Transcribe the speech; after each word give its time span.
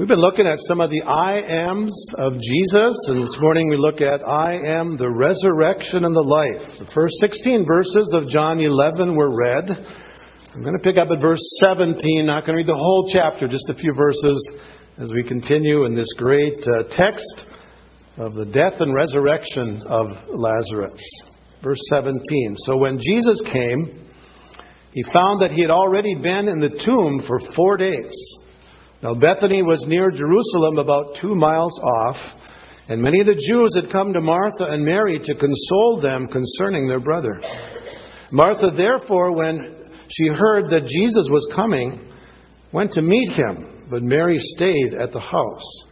We've 0.00 0.08
been 0.08 0.18
looking 0.18 0.46
at 0.46 0.58
some 0.66 0.80
of 0.80 0.88
the 0.88 1.02
I 1.02 1.42
ams 1.44 1.92
of 2.16 2.32
Jesus, 2.32 2.96
and 3.08 3.22
this 3.22 3.36
morning 3.38 3.68
we 3.68 3.76
look 3.76 4.00
at 4.00 4.26
I 4.26 4.54
am 4.54 4.96
the 4.96 5.10
resurrection 5.10 6.06
and 6.06 6.16
the 6.16 6.24
life. 6.24 6.78
The 6.78 6.90
first 6.94 7.16
16 7.20 7.66
verses 7.66 8.10
of 8.14 8.26
John 8.30 8.60
11 8.60 9.14
were 9.14 9.36
read. 9.36 9.68
I'm 9.68 10.62
going 10.62 10.72
to 10.72 10.82
pick 10.82 10.96
up 10.96 11.10
at 11.10 11.20
verse 11.20 11.44
17, 11.60 12.24
not 12.24 12.46
going 12.46 12.56
to 12.56 12.64
read 12.64 12.66
the 12.66 12.74
whole 12.74 13.10
chapter, 13.12 13.46
just 13.46 13.68
a 13.68 13.74
few 13.74 13.92
verses 13.92 14.40
as 14.96 15.12
we 15.12 15.22
continue 15.22 15.84
in 15.84 15.94
this 15.94 16.08
great 16.16 16.64
uh, 16.64 16.88
text 16.96 17.44
of 18.16 18.32
the 18.32 18.46
death 18.46 18.80
and 18.80 18.94
resurrection 18.94 19.82
of 19.84 20.06
Lazarus. 20.32 21.04
Verse 21.62 21.82
17. 21.90 22.56
So 22.64 22.78
when 22.78 22.98
Jesus 23.04 23.42
came, 23.52 24.08
he 24.92 25.04
found 25.12 25.42
that 25.42 25.50
he 25.50 25.60
had 25.60 25.70
already 25.70 26.14
been 26.14 26.48
in 26.48 26.58
the 26.58 26.80
tomb 26.86 27.22
for 27.28 27.38
four 27.54 27.76
days. 27.76 28.16
Now, 29.02 29.14
Bethany 29.14 29.62
was 29.62 29.82
near 29.86 30.10
Jerusalem, 30.10 30.78
about 30.78 31.16
two 31.20 31.34
miles 31.34 31.78
off, 31.80 32.16
and 32.88 33.00
many 33.00 33.20
of 33.20 33.26
the 33.26 33.34
Jews 33.34 33.70
had 33.74 33.92
come 33.92 34.12
to 34.12 34.20
Martha 34.20 34.64
and 34.64 34.84
Mary 34.84 35.18
to 35.18 35.34
console 35.34 36.00
them 36.02 36.28
concerning 36.28 36.86
their 36.86 37.00
brother. 37.00 37.40
Martha, 38.30 38.70
therefore, 38.76 39.32
when 39.32 39.90
she 40.08 40.28
heard 40.28 40.68
that 40.70 40.86
Jesus 40.86 41.28
was 41.30 41.50
coming, 41.54 42.12
went 42.72 42.92
to 42.92 43.02
meet 43.02 43.30
him, 43.30 43.86
but 43.90 44.02
Mary 44.02 44.38
stayed 44.38 44.92
at 44.92 45.12
the 45.12 45.20
house. 45.20 45.82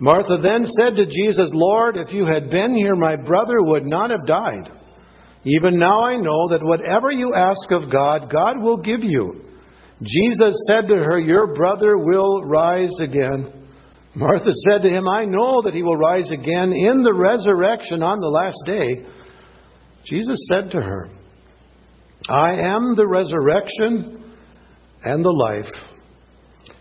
Martha 0.00 0.38
then 0.42 0.66
said 0.78 0.96
to 0.96 1.04
Jesus, 1.04 1.50
Lord, 1.52 1.96
if 1.96 2.12
you 2.12 2.24
had 2.24 2.50
been 2.50 2.74
here, 2.74 2.94
my 2.94 3.14
brother 3.14 3.56
would 3.60 3.84
not 3.84 4.10
have 4.10 4.26
died. 4.26 4.70
Even 5.44 5.78
now 5.78 6.02
I 6.02 6.16
know 6.16 6.48
that 6.48 6.64
whatever 6.64 7.10
you 7.10 7.34
ask 7.34 7.70
of 7.70 7.92
God, 7.92 8.30
God 8.32 8.62
will 8.62 8.78
give 8.78 9.04
you. 9.04 9.44
Jesus 10.02 10.54
said 10.70 10.88
to 10.88 10.94
her, 10.94 11.18
Your 11.18 11.54
brother 11.54 11.96
will 11.98 12.42
rise 12.42 12.92
again. 13.00 13.64
Martha 14.16 14.52
said 14.68 14.82
to 14.82 14.90
him, 14.90 15.08
I 15.08 15.24
know 15.24 15.62
that 15.62 15.74
he 15.74 15.82
will 15.82 15.96
rise 15.96 16.30
again 16.30 16.72
in 16.72 17.02
the 17.02 17.12
resurrection 17.12 18.02
on 18.02 18.20
the 18.20 18.28
last 18.28 18.58
day. 18.66 19.06
Jesus 20.04 20.38
said 20.50 20.70
to 20.70 20.80
her, 20.80 21.08
I 22.28 22.52
am 22.52 22.94
the 22.94 23.06
resurrection 23.06 24.34
and 25.02 25.24
the 25.24 25.30
life. 25.30 25.72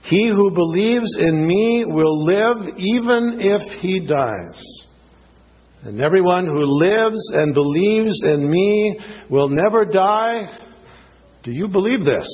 He 0.04 0.28
who 0.28 0.54
believes 0.54 1.18
in 1.18 1.48
me 1.48 1.86
will 1.88 2.26
live 2.26 2.78
even 2.78 3.40
if 3.40 3.82
he 3.82 4.00
dies. 4.00 4.62
And 5.84 6.02
everyone 6.02 6.46
who 6.46 6.66
lives 6.66 7.20
and 7.34 7.54
believes 7.54 8.22
in 8.24 8.50
me 8.50 9.00
will 9.30 9.50
never 9.50 9.86
die. 9.86 10.60
Do 11.44 11.52
you 11.52 11.68
believe 11.68 12.06
this? 12.06 12.28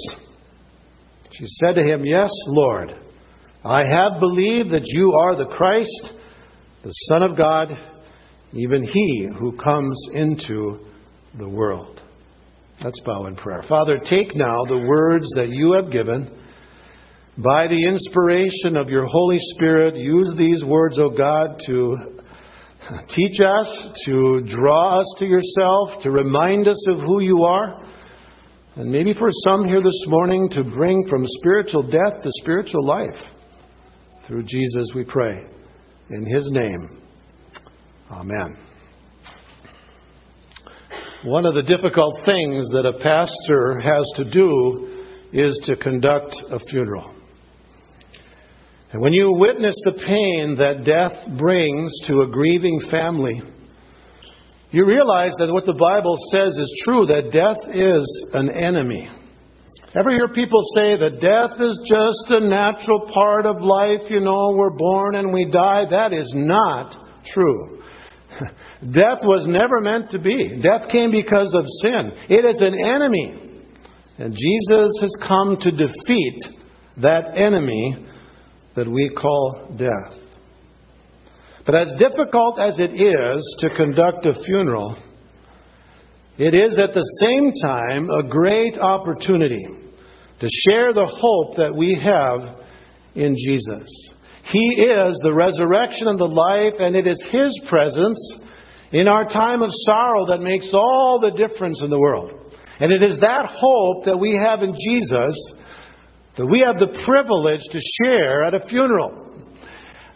She 1.32 1.46
said 1.46 1.76
to 1.76 1.84
him, 1.84 2.06
Yes, 2.06 2.32
Lord. 2.48 2.96
I 3.64 3.84
have 3.84 4.22
believed 4.22 4.72
that 4.72 4.86
you 4.86 5.14
are 5.14 5.36
the 5.36 5.54
Christ, 5.58 6.14
the 6.84 6.92
Son 7.10 7.24
of 7.24 7.38
God, 7.38 7.70
even 8.54 8.84
He 8.84 9.28
who 9.38 9.58
comes 9.58 10.10
into 10.14 10.80
the 11.38 11.48
world. 11.48 12.02
Let's 12.82 13.02
bow 13.02 13.26
in 13.26 13.36
prayer. 13.36 13.64
Father, 13.68 13.98
take 13.98 14.34
now 14.34 14.64
the 14.64 14.86
words 14.88 15.28
that 15.36 15.50
you 15.50 15.74
have 15.74 15.92
given. 15.92 16.36
By 17.38 17.68
the 17.68 17.86
inspiration 17.86 18.78
of 18.78 18.90
your 18.90 19.06
Holy 19.06 19.40
Spirit, 19.56 19.98
use 19.98 20.34
these 20.38 20.64
words, 20.64 20.98
O 20.98 21.10
God, 21.10 21.60
to 21.68 21.98
teach 23.14 23.42
us, 23.42 24.02
to 24.06 24.42
draw 24.42 25.00
us 25.00 25.16
to 25.20 25.26
yourself, 25.26 26.02
to 26.04 26.12
remind 26.12 26.68
us 26.68 26.86
of 26.88 27.00
who 27.00 27.22
you 27.22 27.44
are. 27.44 27.86
And 28.80 28.90
maybe 28.90 29.14
for 29.14 29.28
some 29.44 29.66
here 29.66 29.82
this 29.82 30.06
morning 30.08 30.48
to 30.52 30.64
bring 30.64 31.06
from 31.10 31.26
spiritual 31.28 31.84
death 31.84 32.22
to 32.24 32.32
spiritual 32.42 32.86
life. 32.86 33.20
Through 34.26 34.44
Jesus 34.44 34.88
we 34.96 35.04
pray. 35.04 35.44
In 36.10 36.26
his 36.34 36.50
name. 36.50 37.02
Amen. 38.10 38.56
One 41.26 41.46
of 41.46 41.56
the 41.56 41.64
difficult 41.64 42.24
things 42.24 42.70
that 42.70 42.86
a 42.86 42.98
pastor 43.04 43.82
has 43.84 44.10
to 44.16 44.32
do 44.32 45.04
is 45.34 45.60
to 45.66 45.76
conduct 45.76 46.34
a 46.50 46.60
funeral. 46.60 47.14
And 48.94 49.02
when 49.02 49.12
you 49.12 49.34
witness 49.34 49.76
the 49.84 50.02
pain 50.08 50.56
that 50.58 50.86
death 50.86 51.38
brings 51.38 51.92
to 52.06 52.22
a 52.22 52.32
grieving 52.32 52.80
family, 52.90 53.42
you 54.72 54.86
realize 54.86 55.32
that 55.40 55.52
what 55.52 55.66
the 55.66 55.74
Bible 55.74 56.18
says 56.32 56.56
is 56.58 56.82
true 56.86 57.06
that 57.08 57.32
death 57.32 57.58
is 57.74 58.06
an 58.34 58.50
enemy. 58.50 59.10
Ever 59.98 60.12
hear 60.12 60.28
people 60.28 60.62
say 60.76 60.96
that 60.98 61.20
death 61.20 61.60
is 61.60 61.82
just 61.90 62.30
a 62.30 62.48
natural 62.48 63.10
part 63.12 63.48
of 63.48 63.62
life? 63.62 64.02
You 64.10 64.20
know, 64.20 64.54
we're 64.56 64.78
born 64.78 65.16
and 65.16 65.34
we 65.34 65.50
die. 65.50 65.86
That 65.90 66.14
is 66.14 66.32
not 66.36 66.96
true. 67.34 67.82
Death 68.82 69.20
was 69.24 69.46
never 69.48 69.82
meant 69.82 70.12
to 70.12 70.20
be. 70.20 70.62
Death 70.62 70.90
came 70.92 71.10
because 71.12 71.54
of 71.56 71.66
sin. 71.82 72.12
It 72.30 72.46
is 72.46 72.62
an 72.62 72.80
enemy. 72.80 73.64
And 74.20 74.34
Jesus 74.36 74.92
has 75.02 75.16
come 75.28 75.58
to 75.62 75.72
defeat 75.72 76.40
that 76.98 77.36
enemy 77.36 78.06
that 78.76 78.88
we 78.88 79.10
call 79.10 79.76
death. 79.78 80.19
But 81.70 81.88
as 81.88 81.94
difficult 82.00 82.60
as 82.60 82.80
it 82.80 83.00
is 83.00 83.56
to 83.60 83.70
conduct 83.76 84.26
a 84.26 84.44
funeral, 84.44 84.98
it 86.40 86.56
is 86.56 86.80
at 86.80 86.96
the 86.96 87.06
same 87.22 87.54
time 87.62 88.10
a 88.10 88.28
great 88.28 88.80
opportunity 88.80 89.68
to 90.40 90.48
share 90.66 90.94
the 90.94 91.06
hope 91.06 91.58
that 91.58 91.76
we 91.76 91.94
have 92.04 92.58
in 93.14 93.36
Jesus. 93.36 93.88
He 94.46 94.82
is 94.82 95.20
the 95.22 95.32
resurrection 95.32 96.08
and 96.08 96.20
the 96.20 96.26
life, 96.26 96.74
and 96.80 96.96
it 96.96 97.06
is 97.06 97.22
His 97.32 97.62
presence 97.70 98.40
in 98.92 99.08
our 99.08 99.26
time 99.30 99.62
of 99.62 99.70
sorrow 99.72 100.26
that 100.26 100.42
makes 100.42 100.72
all 100.74 101.20
the 101.22 101.38
difference 101.38 101.82
in 101.84 101.92
the 101.92 102.00
world. 102.00 102.32
And 102.80 102.92
it 102.92 103.04
is 103.04 103.20
that 103.20 103.46
hope 103.46 104.06
that 104.06 104.18
we 104.18 104.34
have 104.34 104.64
in 104.64 104.74
Jesus 104.74 105.40
that 106.36 106.48
we 106.48 106.62
have 106.62 106.80
the 106.80 107.00
privilege 107.06 107.62
to 107.72 107.80
share 108.02 108.44
at 108.44 108.56
a 108.56 108.68
funeral. 108.68 109.29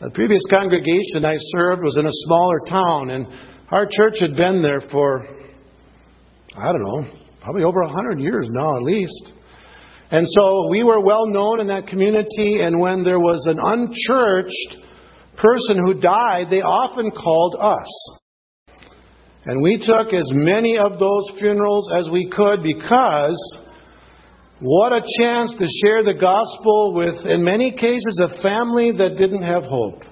The 0.03 0.09
previous 0.09 0.44
congregation 0.53 1.24
I 1.24 1.36
served 1.56 1.81
was 1.81 1.96
in 1.96 2.06
a 2.06 2.12
smaller 2.25 2.59
town, 2.68 3.12
and 3.12 3.25
our 3.72 3.88
church 3.90 4.16
had 4.19 4.36
been 4.36 4.62
there 4.62 4.81
for, 4.91 5.25
I 6.58 6.74
don't 6.74 6.81
know, 6.81 7.06
probably 7.40 7.64
over 7.64 7.80
a 7.80 7.88
100 7.88 8.19
years 8.19 8.46
now 8.50 8.75
at 8.75 8.84
least. 8.84 9.31
And 10.12 10.28
so 10.28 10.68
we 10.69 10.84
were 10.84 11.00
well 11.00 11.25
known 11.28 11.62
in 11.62 11.68
that 11.68 11.88
community, 11.88 12.59
and 12.59 12.81
when 12.81 13.06
there 13.06 13.19
was 13.19 13.46
an 13.46 13.58
unchurched 13.63 14.84
person 15.38 15.78
who 15.78 15.94
died, 15.94 16.47
they 16.50 16.62
often 16.62 17.09
called 17.09 17.56
us. 17.62 17.88
And 19.46 19.63
we 19.63 19.78
took 19.78 20.12
as 20.12 20.28
many 20.31 20.78
of 20.78 21.00
those 21.00 21.40
funerals 21.40 21.90
as 21.97 22.09
we 22.12 22.30
could 22.30 22.62
because 22.62 23.40
what 24.63 24.94
a 24.94 25.01
chance 25.19 25.53
to 25.59 25.68
share 25.84 26.03
the 26.03 26.13
gospel 26.13 26.94
with, 26.96 27.25
in 27.25 27.44
many 27.44 27.74
cases, 27.74 28.18
a 28.22 28.41
family 28.41 28.94
that 28.94 29.18
didn't 29.18 29.44
have 29.44 29.66
hope. 29.66 30.03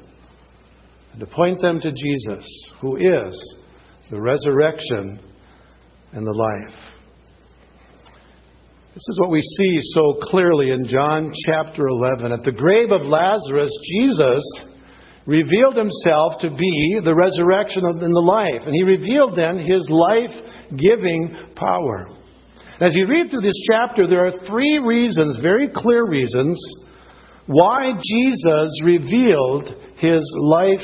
And 1.14 1.22
to 1.22 1.26
point 1.26 1.62
them 1.62 1.80
to 1.80 1.90
Jesus, 1.90 2.46
who 2.82 2.98
is 2.98 3.56
the 4.10 4.20
resurrection 4.20 5.22
and 6.12 6.28
the 6.28 6.34
life. 6.34 6.76
This 8.94 9.08
is 9.08 9.20
what 9.22 9.32
we 9.32 9.42
see 9.42 9.78
so 9.94 10.20
clearly 10.22 10.72
in 10.72 10.86
John 10.86 11.32
chapter 11.46 11.88
11. 11.88 12.34
At 12.34 12.44
the 12.44 12.52
grave 12.52 12.92
of 12.92 13.04
Lazarus, 13.04 13.72
Jesus 13.90 14.44
revealed 15.26 15.78
himself 15.78 16.42
to 16.42 16.50
be 16.50 17.00
the 17.02 17.16
resurrection 17.16 17.84
and 17.86 18.02
the 18.02 18.20
life. 18.20 18.64
And 18.66 18.76
he 18.76 18.84
revealed 18.84 19.38
then 19.38 19.60
his 19.60 19.88
life 19.90 20.36
giving 20.76 21.38
power. 21.56 22.08
As 22.82 22.96
you 22.96 23.06
read 23.08 23.30
through 23.30 23.42
this 23.42 23.62
chapter, 23.72 24.08
there 24.08 24.26
are 24.26 24.48
three 24.48 24.80
reasons, 24.80 25.38
very 25.40 25.70
clear 25.70 26.08
reasons, 26.08 26.60
why 27.46 27.92
Jesus 27.94 28.72
revealed 28.84 29.70
his 29.98 30.24
life 30.42 30.84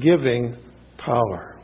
giving 0.00 0.56
power. 0.98 1.58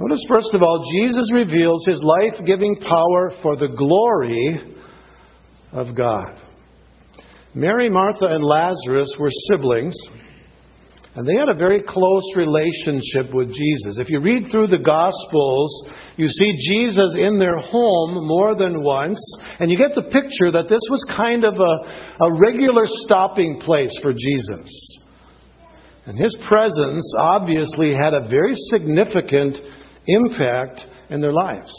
Notice, 0.00 0.24
first 0.28 0.52
of 0.54 0.62
all, 0.62 0.84
Jesus 0.92 1.30
reveals 1.32 1.86
his 1.86 2.02
life 2.02 2.34
giving 2.44 2.74
power 2.80 3.32
for 3.42 3.56
the 3.56 3.68
glory 3.68 4.60
of 5.70 5.94
God. 5.94 6.40
Mary, 7.54 7.88
Martha, 7.88 8.26
and 8.26 8.42
Lazarus 8.42 9.14
were 9.20 9.30
siblings. 9.52 9.94
And 11.16 11.28
they 11.28 11.36
had 11.36 11.48
a 11.48 11.54
very 11.54 11.80
close 11.80 12.24
relationship 12.34 13.32
with 13.32 13.48
Jesus. 13.54 13.98
If 13.98 14.10
you 14.10 14.20
read 14.20 14.50
through 14.50 14.66
the 14.66 14.78
Gospels, 14.78 15.86
you 16.16 16.26
see 16.26 16.56
Jesus 16.58 17.14
in 17.16 17.38
their 17.38 17.58
home 17.58 18.26
more 18.26 18.56
than 18.56 18.82
once, 18.82 19.20
and 19.60 19.70
you 19.70 19.78
get 19.78 19.94
the 19.94 20.10
picture 20.10 20.50
that 20.50 20.68
this 20.68 20.82
was 20.90 21.04
kind 21.16 21.44
of 21.44 21.54
a, 21.54 22.24
a 22.24 22.40
regular 22.40 22.82
stopping 22.86 23.60
place 23.60 23.96
for 24.02 24.12
Jesus. 24.12 24.98
And 26.06 26.18
his 26.18 26.36
presence 26.48 27.14
obviously 27.16 27.94
had 27.94 28.12
a 28.12 28.28
very 28.28 28.54
significant 28.70 29.56
impact 30.06 30.80
in 31.10 31.20
their 31.20 31.32
lives. 31.32 31.72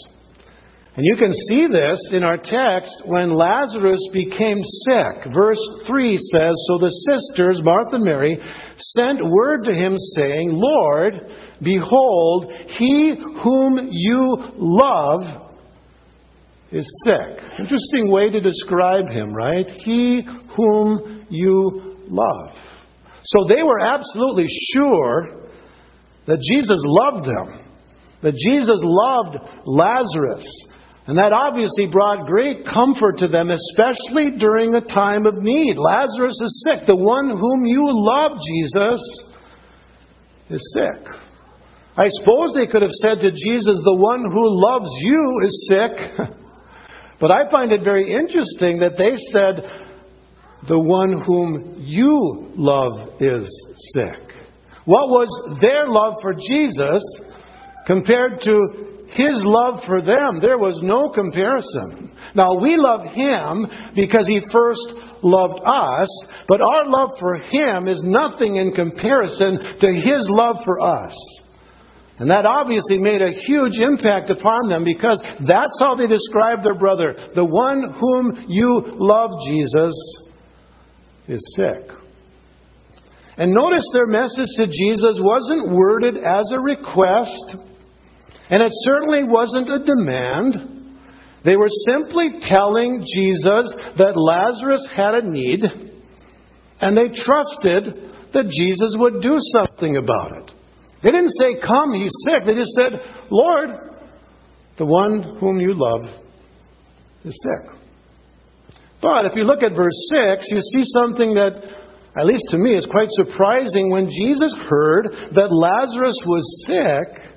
And 0.98 1.04
you 1.04 1.18
can 1.18 1.34
see 1.34 1.68
this 1.70 2.00
in 2.14 2.24
our 2.24 2.38
text 2.38 3.04
when 3.06 3.36
Lazarus 3.36 4.00
became 4.14 4.62
sick. 4.64 5.34
Verse 5.34 5.60
3 5.86 6.18
says 6.18 6.54
So 6.68 6.78
the 6.78 6.92
sisters, 7.12 7.62
Martha 7.62 7.96
and 7.96 8.06
Mary, 8.06 8.38
sent 8.78 9.20
word 9.22 9.66
to 9.66 9.74
him, 9.74 9.98
saying, 10.16 10.52
Lord, 10.54 11.14
behold, 11.62 12.50
he 12.78 13.14
whom 13.44 13.90
you 13.92 14.38
love 14.56 15.22
is 16.72 16.88
sick. 17.06 17.44
Interesting 17.60 18.10
way 18.10 18.30
to 18.30 18.40
describe 18.40 19.10
him, 19.10 19.34
right? 19.34 19.68
He 19.68 20.26
whom 20.56 21.26
you 21.30 21.98
love. 22.08 22.56
So 23.26 23.48
they 23.50 23.64
were 23.64 23.82
absolutely 23.82 24.48
sure 24.74 25.50
that 26.28 26.40
Jesus 26.40 26.80
loved 26.84 27.26
them, 27.26 27.70
that 28.22 28.36
Jesus 28.36 28.80
loved 28.82 29.38
Lazarus. 29.66 30.46
And 31.08 31.18
that 31.20 31.34
obviously 31.34 31.86
brought 31.86 32.26
great 32.26 32.66
comfort 32.66 33.20
to 33.20 33.28
them, 33.28 33.52
especially 33.52 34.38
during 34.40 34.74
a 34.74 34.82
time 34.82 35.28
of 35.28 35.36
need. 35.38 35.78
Lazarus 35.78 36.40
is 36.42 36.66
sick. 36.66 36.88
The 36.88 36.96
one 36.96 37.30
whom 37.30 37.66
you 37.66 37.86
love, 37.86 38.32
Jesus, 38.42 39.02
is 40.50 40.74
sick. 40.74 41.06
I 41.96 42.10
suppose 42.10 42.54
they 42.56 42.66
could 42.66 42.82
have 42.82 42.92
said 42.92 43.22
to 43.22 43.30
Jesus, 43.32 43.78
The 43.86 43.96
one 43.96 44.26
who 44.34 44.50
loves 44.50 44.90
you 45.00 45.40
is 45.44 45.70
sick. 45.72 46.28
but 47.22 47.32
I 47.32 47.50
find 47.52 47.72
it 47.72 47.84
very 47.84 48.12
interesting 48.12 48.80
that 48.80 48.98
they 48.98 49.14
said, 49.32 49.64
The 50.68 50.80
one 50.80 51.22
whom 51.24 51.76
you 51.78 52.52
love 52.56 53.22
is 53.22 53.48
sick. 53.94 54.26
What 54.86 55.10
was 55.10 55.60
their 55.62 55.88
love 55.88 56.16
for 56.22 56.34
Jesus 56.34 57.04
compared 57.86 58.40
to 58.42 58.95
his 59.16 59.40
love 59.44 59.80
for 59.88 60.02
them, 60.02 60.42
there 60.42 60.58
was 60.58 60.78
no 60.84 61.10
comparison. 61.10 62.12
Now, 62.36 62.60
we 62.60 62.76
love 62.76 63.08
Him 63.16 63.66
because 63.96 64.28
He 64.28 64.42
first 64.52 64.92
loved 65.24 65.62
us, 65.66 66.10
but 66.50 66.60
our 66.60 66.90
love 66.90 67.12
for 67.18 67.36
Him 67.36 67.88
is 67.88 68.04
nothing 68.04 68.58
in 68.58 68.74
comparison 68.74 69.80
to 69.80 69.88
His 69.88 70.28
love 70.28 70.58
for 70.66 70.82
us. 70.82 71.16
And 72.20 72.30
that 72.30 72.46
obviously 72.46 72.98
made 72.98 73.22
a 73.22 73.40
huge 73.48 73.80
impact 73.80 74.30
upon 74.30 74.68
them 74.68 74.84
because 74.84 75.22
that's 75.48 75.80
how 75.80 75.96
they 75.96 76.08
describe 76.08 76.62
their 76.62 76.78
brother. 76.78 77.16
The 77.36 77.46
one 77.46 77.96
whom 78.00 78.46
you 78.50 78.84
love, 79.00 79.32
Jesus, 79.48 79.96
is 81.30 81.56
sick. 81.56 81.90
And 83.38 83.52
notice 83.52 83.86
their 83.92 84.08
message 84.08 84.48
to 84.58 84.68
Jesus 84.68 85.20
wasn't 85.20 85.72
worded 85.72 86.16
as 86.18 86.46
a 86.52 86.60
request 86.60 87.75
and 88.50 88.62
it 88.62 88.72
certainly 88.84 89.24
wasn't 89.24 89.70
a 89.70 89.84
demand. 89.84 90.76
They 91.44 91.58
were 91.58 91.70
simply 91.88 92.40
telling 92.42 93.06
Jesus 93.06 93.76
that 93.98 94.18
Lazarus 94.18 94.88
had 94.96 95.16
a 95.16 95.30
need, 95.30 95.64
and 96.82 96.98
they 96.98 97.10
trusted 97.10 97.86
that 98.34 98.50
Jesus 98.50 98.96
would 98.98 99.22
do 99.22 99.38
something 99.40 99.98
about 99.98 100.38
it. 100.38 100.52
They 101.04 101.12
didn't 101.12 101.34
say, 101.40 101.56
Come, 101.66 101.94
he's 101.94 102.14
sick. 102.28 102.46
They 102.46 102.56
just 102.56 102.74
said, 102.74 102.94
Lord, 103.30 103.70
the 104.78 104.86
one 104.86 105.38
whom 105.40 105.60
you 105.60 105.74
love 105.76 106.02
is 107.24 107.34
sick. 107.34 107.72
But 109.02 109.26
if 109.26 109.36
you 109.36 109.44
look 109.44 109.62
at 109.62 109.76
verse 109.76 109.96
6, 110.12 110.48
you 110.50 110.60
see 110.60 110.84
something 111.04 111.36
that, 111.36 111.54
at 112.20 112.26
least 112.26 112.46
to 112.50 112.58
me, 112.58 112.72
is 112.76 112.88
quite 112.88 113.10
surprising. 113.12 113.92
When 113.92 114.10
Jesus 114.10 114.54
heard 114.68 115.10
that 115.36 115.54
Lazarus 115.54 116.20
was 116.26 116.66
sick, 116.66 117.35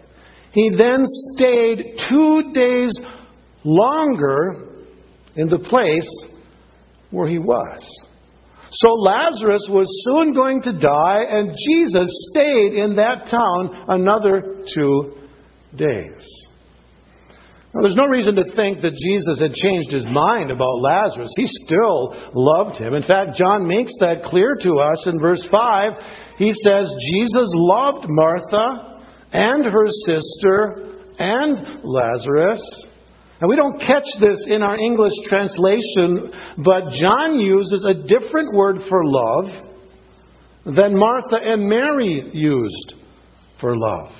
he 0.58 0.70
then 0.76 1.04
stayed 1.36 1.94
two 2.08 2.52
days 2.52 2.92
longer 3.62 4.66
in 5.36 5.48
the 5.48 5.60
place 5.60 6.08
where 7.10 7.28
he 7.28 7.38
was. 7.38 7.80
So 8.72 8.92
Lazarus 8.94 9.64
was 9.70 9.86
soon 10.04 10.34
going 10.34 10.62
to 10.62 10.72
die, 10.72 11.24
and 11.30 11.50
Jesus 11.50 12.10
stayed 12.32 12.72
in 12.74 12.96
that 12.96 13.28
town 13.30 13.84
another 13.86 14.64
two 14.74 15.14
days. 15.76 16.26
Now, 17.72 17.82
there's 17.82 17.94
no 17.94 18.08
reason 18.08 18.34
to 18.34 18.50
think 18.56 18.80
that 18.82 18.98
Jesus 18.98 19.40
had 19.40 19.52
changed 19.52 19.92
his 19.92 20.06
mind 20.06 20.50
about 20.50 20.80
Lazarus. 20.80 21.32
He 21.36 21.46
still 21.46 22.16
loved 22.34 22.80
him. 22.80 22.94
In 22.94 23.04
fact, 23.04 23.36
John 23.36 23.68
makes 23.68 23.92
that 24.00 24.24
clear 24.24 24.56
to 24.60 24.72
us 24.80 25.06
in 25.06 25.20
verse 25.20 25.46
5. 25.50 25.92
He 26.36 26.52
says, 26.66 26.92
Jesus 27.12 27.48
loved 27.54 28.06
Martha 28.08 28.97
and 29.32 29.64
her 29.64 29.86
sister 30.06 30.94
and 31.18 31.84
Lazarus. 31.84 32.62
And 33.40 33.48
we 33.48 33.56
don't 33.56 33.80
catch 33.80 34.06
this 34.20 34.44
in 34.48 34.62
our 34.62 34.78
English 34.78 35.12
translation, 35.26 36.32
but 36.64 36.90
John 36.92 37.38
uses 37.38 37.84
a 37.86 37.94
different 37.94 38.54
word 38.54 38.78
for 38.88 39.04
love 39.04 39.44
than 40.64 40.98
Martha 40.98 41.38
and 41.42 41.68
Mary 41.68 42.30
used 42.32 42.94
for 43.60 43.76
love. 43.76 44.12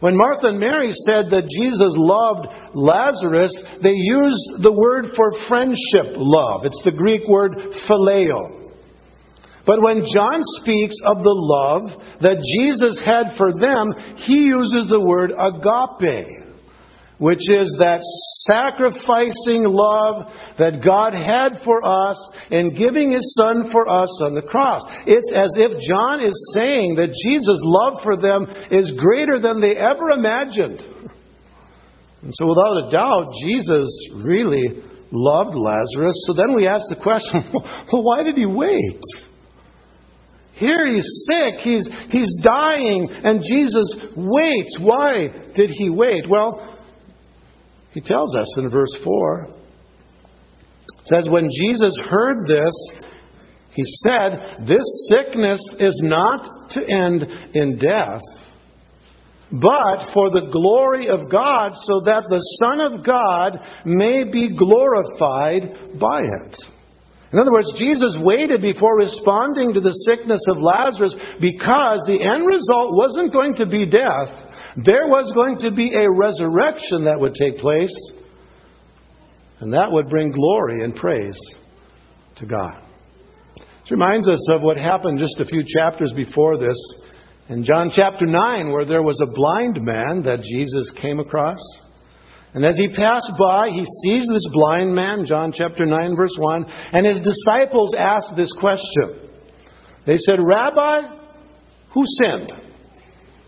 When 0.00 0.16
Martha 0.16 0.48
and 0.48 0.58
Mary 0.58 0.92
said 1.06 1.30
that 1.30 1.48
Jesus 1.48 1.94
loved 1.96 2.46
Lazarus, 2.74 3.54
they 3.82 3.94
used 3.94 4.62
the 4.62 4.72
word 4.72 5.06
for 5.16 5.32
friendship 5.48 6.16
love. 6.16 6.66
It's 6.66 6.82
the 6.84 6.90
Greek 6.90 7.22
word 7.28 7.52
phileo. 7.88 8.63
But 9.66 9.80
when 9.80 10.04
John 10.12 10.42
speaks 10.60 10.96
of 11.06 11.18
the 11.18 11.36
love 11.36 11.88
that 12.20 12.44
Jesus 12.44 12.98
had 13.04 13.36
for 13.36 13.52
them, 13.52 13.94
he 14.16 14.52
uses 14.52 14.88
the 14.88 15.00
word 15.00 15.32
agape, 15.32 16.44
which 17.16 17.40
is 17.48 17.74
that 17.78 18.00
sacrificing 18.44 19.64
love 19.64 20.28
that 20.58 20.84
God 20.84 21.14
had 21.14 21.64
for 21.64 21.80
us 21.80 22.18
in 22.50 22.76
giving 22.76 23.12
his 23.12 23.34
son 23.40 23.70
for 23.72 23.88
us 23.88 24.12
on 24.22 24.34
the 24.34 24.42
cross. 24.42 24.82
It's 25.06 25.32
as 25.32 25.50
if 25.56 25.72
John 25.88 26.20
is 26.20 26.36
saying 26.52 26.96
that 26.96 27.16
Jesus' 27.24 27.60
love 27.64 28.02
for 28.02 28.20
them 28.20 28.44
is 28.70 28.92
greater 28.92 29.40
than 29.40 29.62
they 29.62 29.76
ever 29.76 30.10
imagined. 30.10 30.80
And 32.20 32.32
so, 32.36 32.48
without 32.48 32.88
a 32.88 32.90
doubt, 32.90 33.32
Jesus 33.42 33.88
really 34.12 34.82
loved 35.10 35.56
Lazarus. 35.56 36.16
So 36.26 36.34
then 36.34 36.56
we 36.56 36.66
ask 36.66 36.84
the 36.88 37.00
question 37.00 37.48
well, 37.52 38.02
why 38.02 38.22
did 38.22 38.36
he 38.36 38.46
wait? 38.46 39.00
Here 40.56 40.86
he's 40.94 41.26
sick, 41.30 41.54
he's, 41.60 41.88
he's 42.10 42.32
dying, 42.44 43.08
and 43.10 43.42
Jesus 43.42 43.92
waits. 44.16 44.76
Why 44.80 45.28
did 45.54 45.70
he 45.70 45.90
wait? 45.90 46.28
Well, 46.28 46.78
he 47.90 48.00
tells 48.00 48.36
us 48.36 48.46
in 48.58 48.70
verse 48.70 48.96
4. 49.02 49.44
It 49.44 51.06
says, 51.06 51.26
When 51.28 51.48
Jesus 51.50 51.96
heard 52.08 52.46
this, 52.46 52.72
he 53.74 53.82
said, 54.06 54.66
This 54.66 54.84
sickness 55.10 55.60
is 55.80 56.00
not 56.02 56.70
to 56.70 56.80
end 56.88 57.26
in 57.54 57.78
death, 57.78 58.22
but 59.50 60.12
for 60.14 60.30
the 60.30 60.48
glory 60.52 61.08
of 61.08 61.30
God, 61.30 61.72
so 61.82 62.02
that 62.04 62.24
the 62.28 62.40
Son 62.62 62.80
of 62.80 63.04
God 63.04 63.58
may 63.84 64.22
be 64.24 64.56
glorified 64.56 65.98
by 65.98 66.20
it. 66.20 66.56
In 67.34 67.40
other 67.40 67.50
words, 67.50 67.74
Jesus 67.76 68.14
waited 68.20 68.62
before 68.62 68.96
responding 68.96 69.74
to 69.74 69.80
the 69.80 69.90
sickness 70.06 70.40
of 70.46 70.62
Lazarus 70.62 71.16
because 71.40 71.98
the 72.06 72.22
end 72.22 72.46
result 72.46 72.94
wasn't 72.94 73.32
going 73.32 73.56
to 73.56 73.66
be 73.66 73.84
death. 73.86 74.30
There 74.76 75.08
was 75.08 75.32
going 75.34 75.58
to 75.58 75.72
be 75.74 75.92
a 75.94 76.08
resurrection 76.08 77.02
that 77.02 77.18
would 77.18 77.34
take 77.34 77.58
place, 77.58 77.90
and 79.58 79.72
that 79.72 79.90
would 79.90 80.08
bring 80.08 80.30
glory 80.30 80.84
and 80.84 80.94
praise 80.94 81.36
to 82.36 82.46
God. 82.46 82.84
This 83.56 83.90
reminds 83.90 84.28
us 84.28 84.48
of 84.52 84.62
what 84.62 84.76
happened 84.76 85.18
just 85.18 85.40
a 85.40 85.44
few 85.44 85.64
chapters 85.66 86.12
before 86.14 86.56
this 86.56 86.78
in 87.48 87.64
John 87.64 87.90
chapter 87.92 88.26
9, 88.26 88.70
where 88.70 88.84
there 88.84 89.02
was 89.02 89.18
a 89.20 89.34
blind 89.34 89.82
man 89.82 90.22
that 90.22 90.44
Jesus 90.44 90.88
came 91.02 91.18
across. 91.18 91.58
And 92.54 92.64
as 92.64 92.76
he 92.76 92.88
passed 92.88 93.32
by, 93.38 93.68
he 93.68 93.84
sees 94.02 94.28
this 94.28 94.46
blind 94.52 94.94
man, 94.94 95.26
John 95.26 95.52
chapter 95.52 95.84
9, 95.84 96.16
verse 96.16 96.36
1, 96.38 96.64
and 96.92 97.04
his 97.04 97.20
disciples 97.20 97.92
asked 97.98 98.36
this 98.36 98.52
question. 98.60 99.28
They 100.06 100.18
said, 100.18 100.38
Rabbi, 100.40 101.00
who 101.92 102.04
sinned? 102.22 102.52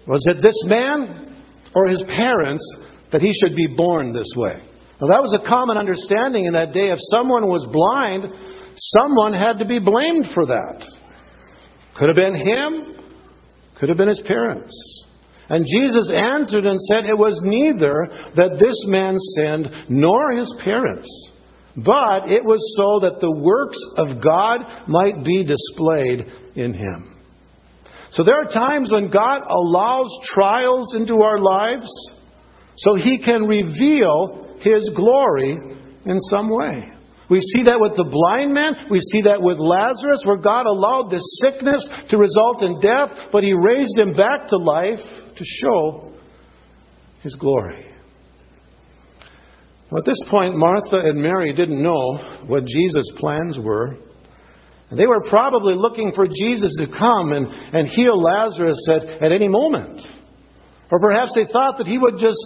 Was 0.08 0.25
it 0.26 0.42
this 0.42 0.60
man 0.64 1.36
or 1.75 1.86
his 1.86 2.02
parents 2.08 2.64
that 3.12 3.20
he 3.20 3.32
should 3.32 3.54
be 3.54 3.68
born 3.76 4.12
this 4.12 4.32
way? 4.36 4.60
Now, 5.00 5.08
that 5.08 5.22
was 5.22 5.38
a 5.38 5.48
common 5.48 5.76
understanding 5.76 6.46
in 6.46 6.54
that 6.54 6.72
day. 6.72 6.90
If 6.90 6.98
someone 7.10 7.46
was 7.46 7.66
blind, 7.70 8.25
someone 8.76 9.34
had 9.34 9.58
to 9.58 9.66
be 9.66 9.78
blamed 9.78 10.26
for 10.34 10.46
that. 10.46 10.84
Could 11.96 12.08
have 12.08 12.16
been 12.16 12.34
him, 12.34 13.04
could 13.78 13.88
have 13.88 13.98
been 13.98 14.08
his 14.08 14.22
parents. 14.26 14.75
And 15.48 15.64
Jesus 15.64 16.10
answered 16.10 16.66
and 16.66 16.80
said, 16.90 17.04
It 17.04 17.16
was 17.16 17.38
neither 17.42 18.08
that 18.34 18.58
this 18.58 18.84
man 18.86 19.16
sinned 19.36 19.70
nor 19.88 20.32
his 20.32 20.52
parents, 20.64 21.08
but 21.76 22.30
it 22.30 22.44
was 22.44 22.58
so 22.76 23.06
that 23.06 23.20
the 23.20 23.30
works 23.30 23.78
of 23.96 24.22
God 24.22 24.88
might 24.88 25.24
be 25.24 25.44
displayed 25.44 26.32
in 26.56 26.74
him. 26.74 27.16
So 28.10 28.24
there 28.24 28.40
are 28.40 28.50
times 28.50 28.90
when 28.90 29.10
God 29.10 29.42
allows 29.48 30.10
trials 30.34 30.94
into 30.94 31.22
our 31.22 31.38
lives 31.38 31.88
so 32.78 32.94
he 32.94 33.22
can 33.22 33.46
reveal 33.46 34.56
his 34.60 34.90
glory 34.96 35.58
in 36.06 36.20
some 36.30 36.48
way. 36.48 36.90
We 37.28 37.40
see 37.40 37.64
that 37.64 37.80
with 37.80 37.96
the 37.96 38.06
blind 38.06 38.54
man. 38.54 38.86
We 38.88 39.00
see 39.00 39.22
that 39.22 39.42
with 39.42 39.58
Lazarus, 39.58 40.22
where 40.24 40.38
God 40.38 40.66
allowed 40.66 41.10
this 41.10 41.26
sickness 41.42 41.82
to 42.10 42.18
result 42.18 42.62
in 42.62 42.78
death, 42.80 43.30
but 43.32 43.42
he 43.42 43.52
raised 43.52 43.98
him 43.98 44.14
back 44.14 44.46
to 44.48 44.56
life 44.56 45.02
to 45.37 45.45
show 45.45 46.12
his 47.23 47.35
glory. 47.37 47.87
Well, 49.90 50.00
at 50.00 50.07
this 50.07 50.21
point, 50.28 50.57
Martha 50.57 50.99
and 50.99 51.23
Mary 51.23 51.52
didn't 51.52 51.83
know 51.83 52.43
what 52.47 52.64
Jesus' 52.64 53.12
plans 53.19 53.59
were. 53.61 53.97
They 54.90 55.07
were 55.07 55.23
probably 55.28 55.75
looking 55.75 56.12
for 56.14 56.26
Jesus 56.26 56.75
to 56.78 56.87
come 56.87 57.33
and, 57.33 57.47
and 57.47 57.88
heal 57.88 58.21
Lazarus 58.21 58.78
at, 58.90 59.23
at 59.23 59.33
any 59.33 59.49
moment. 59.49 60.00
Or 60.90 61.00
perhaps 61.00 61.35
they 61.35 61.47
thought 61.52 61.78
that 61.78 61.87
he 61.88 61.99
would 61.99 62.19
just 62.21 62.38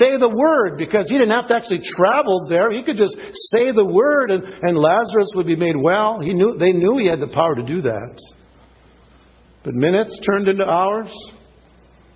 say 0.00 0.18
the 0.18 0.28
word 0.28 0.78
because 0.78 1.08
he 1.08 1.16
didn't 1.16 1.30
have 1.30 1.46
to 1.48 1.54
actually 1.54 1.82
travel 1.84 2.46
there. 2.48 2.72
He 2.72 2.82
could 2.82 2.96
just 2.96 3.14
say 3.54 3.70
the 3.70 3.86
word 3.86 4.32
and, 4.32 4.42
and 4.42 4.76
Lazarus 4.76 5.30
would 5.36 5.46
be 5.46 5.54
made 5.54 5.76
well. 5.76 6.18
He 6.18 6.34
knew, 6.34 6.56
they 6.58 6.72
knew 6.72 6.98
he 6.98 7.06
had 7.06 7.20
the 7.20 7.28
power 7.28 7.54
to 7.54 7.62
do 7.62 7.82
that. 7.82 8.18
But 9.62 9.74
minutes 9.74 10.18
turned 10.26 10.48
into 10.48 10.68
hours, 10.68 11.08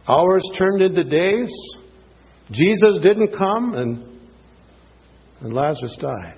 hours 0.08 0.42
turned 0.56 0.82
into 0.82 1.04
days. 1.04 1.50
Jesus 2.50 2.98
didn't 3.02 3.36
come, 3.36 3.74
and, 3.74 4.20
and 5.40 5.52
Lazarus 5.52 5.96
died. 6.00 6.36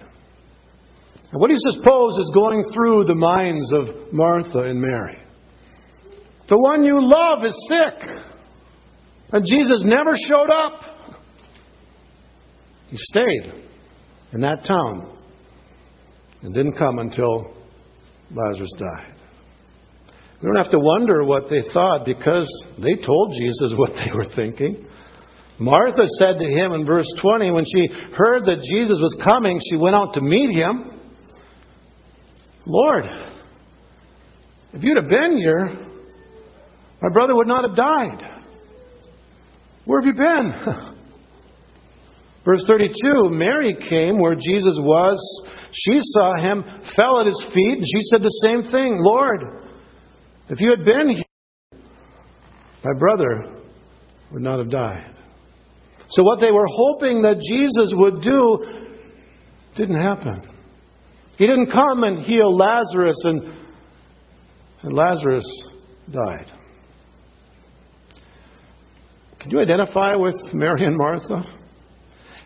And 1.32 1.40
what 1.40 1.46
do 1.46 1.54
you 1.54 1.72
suppose 1.72 2.16
is 2.16 2.30
going 2.34 2.64
through 2.74 3.04
the 3.04 3.14
minds 3.14 3.72
of 3.72 4.12
Martha 4.12 4.64
and 4.64 4.80
Mary? 4.80 5.18
The 6.48 6.58
one 6.58 6.82
you 6.82 6.98
love 7.00 7.44
is 7.44 7.68
sick. 7.68 8.08
And 9.32 9.46
Jesus 9.46 9.82
never 9.84 10.16
showed 10.26 10.50
up. 10.50 10.82
He 12.88 12.96
stayed 12.98 13.52
in 14.32 14.40
that 14.40 14.64
town 14.64 15.16
and 16.42 16.52
didn't 16.52 16.76
come 16.76 16.98
until 16.98 17.54
Lazarus 18.32 18.72
died. 18.76 19.19
We 20.40 20.46
don't 20.46 20.56
have 20.56 20.70
to 20.70 20.78
wonder 20.78 21.22
what 21.24 21.50
they 21.50 21.62
thought 21.72 22.06
because 22.06 22.48
they 22.78 22.94
told 22.94 23.34
Jesus 23.38 23.74
what 23.76 23.92
they 23.92 24.10
were 24.14 24.24
thinking. 24.34 24.86
Martha 25.58 26.06
said 26.18 26.38
to 26.40 26.48
him 26.48 26.72
in 26.72 26.86
verse 26.86 27.06
20, 27.20 27.50
when 27.50 27.66
she 27.66 27.88
heard 28.16 28.46
that 28.46 28.62
Jesus 28.62 28.96
was 28.98 29.14
coming, 29.22 29.60
she 29.68 29.76
went 29.76 29.94
out 29.94 30.14
to 30.14 30.22
meet 30.22 30.56
him. 30.56 30.98
Lord, 32.64 33.04
if 34.72 34.82
you'd 34.82 34.96
have 34.96 35.10
been 35.10 35.36
here, 35.36 35.86
my 37.02 37.08
brother 37.12 37.36
would 37.36 37.48
not 37.48 37.68
have 37.68 37.76
died. 37.76 38.40
Where 39.84 40.00
have 40.00 40.06
you 40.06 40.14
been? 40.14 40.96
Verse 42.46 42.64
32 42.66 43.28
Mary 43.28 43.76
came 43.88 44.18
where 44.18 44.34
Jesus 44.34 44.78
was. 44.80 45.18
She 45.72 46.00
saw 46.00 46.34
him, 46.40 46.64
fell 46.96 47.20
at 47.20 47.26
his 47.26 47.46
feet, 47.52 47.78
and 47.78 47.86
she 47.86 48.02
said 48.10 48.22
the 48.22 48.46
same 48.48 48.62
thing 48.62 49.00
Lord, 49.02 49.40
if 50.50 50.60
you 50.60 50.70
had 50.70 50.84
been 50.84 51.08
here, 51.10 51.80
my 52.84 52.98
brother 52.98 53.62
would 54.32 54.42
not 54.42 54.58
have 54.58 54.70
died. 54.70 55.14
So, 56.08 56.24
what 56.24 56.40
they 56.40 56.50
were 56.50 56.66
hoping 56.68 57.22
that 57.22 57.36
Jesus 57.38 57.92
would 57.94 58.20
do 58.22 58.64
didn't 59.76 60.00
happen. 60.00 60.42
He 61.38 61.46
didn't 61.46 61.70
come 61.70 62.02
and 62.02 62.22
heal 62.22 62.54
Lazarus, 62.54 63.16
and, 63.24 63.42
and 64.82 64.92
Lazarus 64.92 65.46
died. 66.12 66.50
Can 69.38 69.50
you 69.50 69.60
identify 69.60 70.16
with 70.16 70.34
Mary 70.52 70.84
and 70.84 70.96
Martha? 70.96 71.44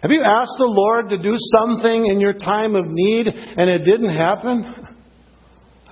Have 0.03 0.11
you 0.11 0.23
asked 0.23 0.57
the 0.59 0.67
Lord 0.67 1.09
to 1.09 1.19
do 1.19 1.35
something 1.57 2.07
in 2.07 2.21
your 2.21 2.35
time 2.35 2.77
of 2.77 2.85
need 2.87 3.27
and 3.27 3.71
it 3.71 3.85
didn't 3.85 4.15
happen? 4.15 4.84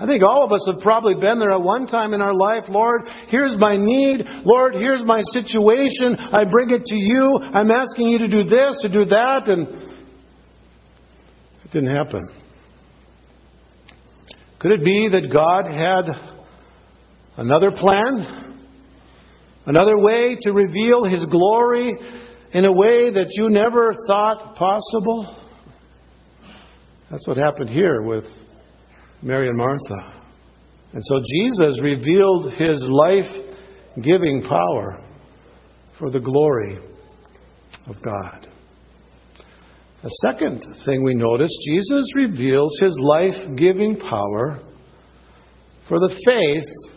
I 0.03 0.07
think 0.07 0.25
all 0.25 0.45
of 0.45 0.51
us 0.51 0.67
have 0.67 0.81
probably 0.81 1.15
been 1.15 1.39
there 1.39 1.53
at 1.53 1.63
one 1.63 1.87
time 1.87 2.13
in 2.13 2.21
our 2.21 2.35
life. 2.35 2.65
Lord, 2.69 3.03
here's 3.29 3.57
my 3.57 3.77
need. 3.77 4.27
Lord, 4.45 4.75
here's 4.75 5.07
my 5.07 5.23
situation. 5.33 6.17
I 6.19 6.43
bring 6.43 6.71
it 6.71 6.85
to 6.87 6.97
you. 6.97 7.39
I'm 7.41 7.71
asking 7.71 8.09
you 8.09 8.19
to 8.19 8.27
do 8.27 8.43
this 8.43 8.81
or 8.83 8.89
do 8.89 9.05
that. 9.05 9.43
And 9.47 9.69
it 11.65 11.71
didn't 11.71 11.95
happen. 11.95 12.29
Could 14.59 14.73
it 14.73 14.85
be 14.85 15.09
that 15.09 15.33
God 15.33 15.67
had 15.71 16.07
another 17.37 17.71
plan? 17.71 18.59
Another 19.67 19.97
way 19.97 20.37
to 20.43 20.51
reveal 20.51 21.05
His 21.05 21.25
glory 21.27 21.95
in 22.53 22.65
a 22.65 22.73
way 22.73 23.13
that 23.13 23.29
you 23.31 23.51
never 23.51 23.95
thought 24.09 24.57
possible. 24.57 25.37
That's 27.09 27.25
what 27.25 27.37
happened 27.37 27.71
here 27.71 28.03
with 28.03 28.25
Mary 29.23 29.49
and 29.49 29.57
Martha. 29.57 30.23
And 30.93 31.02
so 31.05 31.21
Jesus 31.21 31.81
revealed 31.81 32.52
His 32.55 32.83
life 32.88 33.31
giving 34.02 34.43
power 34.43 35.02
for 35.99 36.11
the 36.11 36.21
glory 36.21 36.79
of 37.87 38.02
God. 38.02 38.49
The 40.02 40.11
second 40.26 40.64
thing 40.85 41.05
we 41.05 41.14
notice, 41.14 41.50
Jesus 41.64 42.07
reveals 42.17 42.76
His 42.81 42.97
life 43.00 43.57
giving 43.57 43.97
power 43.97 44.61
for 45.88 45.99
the 46.00 46.21
faith 46.26 46.93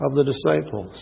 of 0.00 0.14
the 0.14 0.24
disciples. 0.24 1.00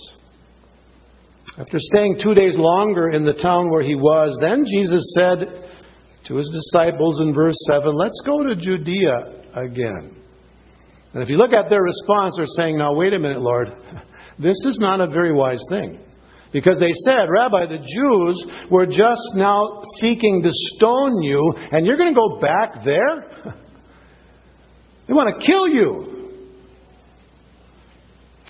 After 1.58 1.78
staying 1.78 2.20
two 2.22 2.34
days 2.34 2.56
longer 2.56 3.10
in 3.12 3.24
the 3.24 3.32
town 3.32 3.70
where 3.70 3.82
he 3.82 3.94
was, 3.94 4.36
then 4.40 4.66
Jesus 4.66 5.14
said 5.18 5.70
to 6.26 6.34
his 6.34 6.50
disciples 6.50 7.20
in 7.20 7.32
verse 7.34 7.56
7, 7.66 7.94
Let's 7.94 8.20
go 8.26 8.42
to 8.42 8.56
Judea 8.56 9.42
again. 9.54 10.25
And 11.16 11.22
if 11.22 11.30
you 11.30 11.38
look 11.38 11.54
at 11.54 11.70
their 11.70 11.80
response, 11.80 12.34
they're 12.36 12.44
saying, 12.60 12.76
Now, 12.76 12.94
wait 12.94 13.14
a 13.14 13.18
minute, 13.18 13.40
Lord. 13.40 13.72
This 14.38 14.58
is 14.66 14.76
not 14.78 15.00
a 15.00 15.06
very 15.06 15.32
wise 15.32 15.64
thing. 15.70 15.98
Because 16.52 16.78
they 16.78 16.92
said, 17.06 17.30
Rabbi, 17.30 17.64
the 17.64 17.78
Jews 17.78 18.46
were 18.70 18.84
just 18.84 19.22
now 19.34 19.80
seeking 19.98 20.42
to 20.42 20.50
stone 20.52 21.22
you, 21.22 21.40
and 21.72 21.86
you're 21.86 21.96
going 21.96 22.12
to 22.12 22.20
go 22.20 22.38
back 22.38 22.84
there? 22.84 23.32
they 25.08 25.14
want 25.14 25.40
to 25.40 25.46
kill 25.46 25.66
you. 25.66 26.16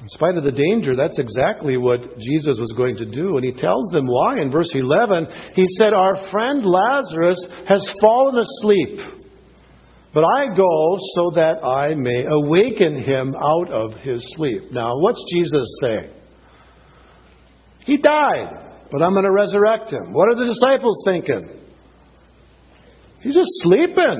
In 0.03 0.09
spite 0.09 0.37
of 0.37 0.43
the 0.43 0.51
danger, 0.51 0.97
that's 0.97 1.21
exactly 1.21 1.77
what 1.77 2.19
Jesus 2.19 2.59
was 2.59 2.75
going 2.77 2.97
to 2.97 3.07
do. 3.07 3.37
And 3.37 3.45
he 3.45 3.53
tells 3.53 3.89
them 3.93 4.09
why. 4.09 4.41
In 4.41 4.51
verse 4.51 4.73
11, 4.75 5.29
he 5.55 5.67
said, 5.79 5.95
Our 5.95 6.29
friend 6.33 6.67
Lazarus 6.67 7.39
has 7.69 7.95
fallen 8.01 8.43
asleep, 8.43 9.16
but 10.17 10.25
I 10.25 10.47
go 10.47 10.97
so 11.13 11.31
that 11.35 11.63
I 11.63 11.95
may 11.95 12.25
awaken 12.25 12.97
him 12.97 13.35
out 13.35 13.71
of 13.71 14.01
his 14.01 14.25
sleep. 14.35 14.73
Now, 14.73 14.97
what's 14.97 15.23
Jesus 15.31 15.69
saying? 15.83 16.11
He 17.85 17.99
died, 17.99 18.49
but 18.91 19.03
I'm 19.03 19.13
going 19.13 19.27
to 19.27 19.33
resurrect 19.33 19.93
him. 19.93 20.15
What 20.15 20.31
are 20.31 20.37
the 20.37 20.47
disciples 20.47 21.03
thinking? 21.05 21.61
He's 23.21 23.35
just 23.35 23.51
sleeping. 23.65 24.17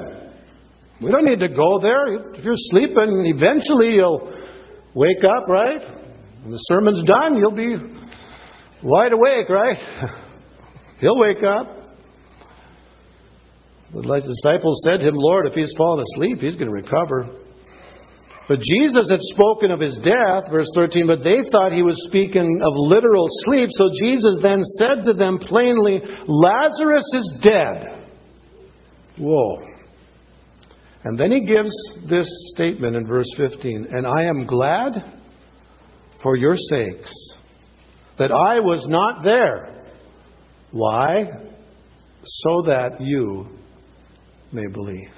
We 1.01 1.11
don't 1.11 1.25
need 1.25 1.41
to 1.41 1.49
go 1.49 1.81
there. 1.81 2.35
If 2.35 2.45
you're 2.45 2.61
sleeping, 2.69 3.33
eventually 3.35 3.95
you'll 3.95 4.35
wake 4.93 5.25
up, 5.25 5.49
right? 5.49 5.81
When 6.43 6.53
the 6.53 6.59
sermon's 6.69 7.05
done, 7.05 7.39
you'll 7.39 7.53
be 7.53 7.75
wide 8.83 9.15
awake, 9.15 9.49
right? 9.49 9.79
He'll 11.01 11.19
wake 11.19 11.43
up. 11.43 11.76
The 13.93 14.03
disciples 14.21 14.83
said 14.85 15.01
to 15.01 15.09
him, 15.09 15.15
Lord, 15.15 15.47
if 15.47 15.55
he's 15.55 15.73
fallen 15.77 16.05
asleep, 16.15 16.39
he's 16.41 16.57
going 16.57 16.69
to 16.69 16.75
recover. 16.75 17.27
But 18.49 18.61
Jesus 18.61 19.11
had 19.11 19.21
spoken 19.21 19.71
of 19.71 19.81
his 19.81 19.99
death, 20.05 20.45
verse 20.51 20.71
13, 20.75 21.07
but 21.07 21.25
they 21.25 21.49
thought 21.51 21.73
he 21.73 21.83
was 21.83 21.97
speaking 22.09 22.61
of 22.63 22.73
literal 22.77 23.27
sleep. 23.45 23.71
So 23.73 23.91
Jesus 24.03 24.37
then 24.43 24.63
said 24.79 25.05
to 25.07 25.13
them 25.15 25.39
plainly, 25.39 26.01
Lazarus 26.29 27.11
is 27.15 27.39
dead. 27.43 28.07
Whoa. 29.19 29.63
And 31.05 31.19
then 31.19 31.33
he 31.33 31.45
gives 31.45 31.73
this 32.09 32.29
statement 32.55 32.97
in 32.97 33.07
verse 33.07 33.33
15 33.37 33.89
And 33.91 34.07
I 34.07 34.25
am 34.25 34.47
glad 34.47 35.21
for 36.23 36.37
your 36.37 36.57
sakes 36.57 37.13
that 38.19 38.33
I 38.33 38.61
was 38.61 38.87
not 38.89 39.25
there. 39.25 39.85
Why? 40.71 41.25
So 42.25 42.63
that 42.63 43.01
you 43.01 43.57
may 44.53 44.67
believe. 44.67 45.11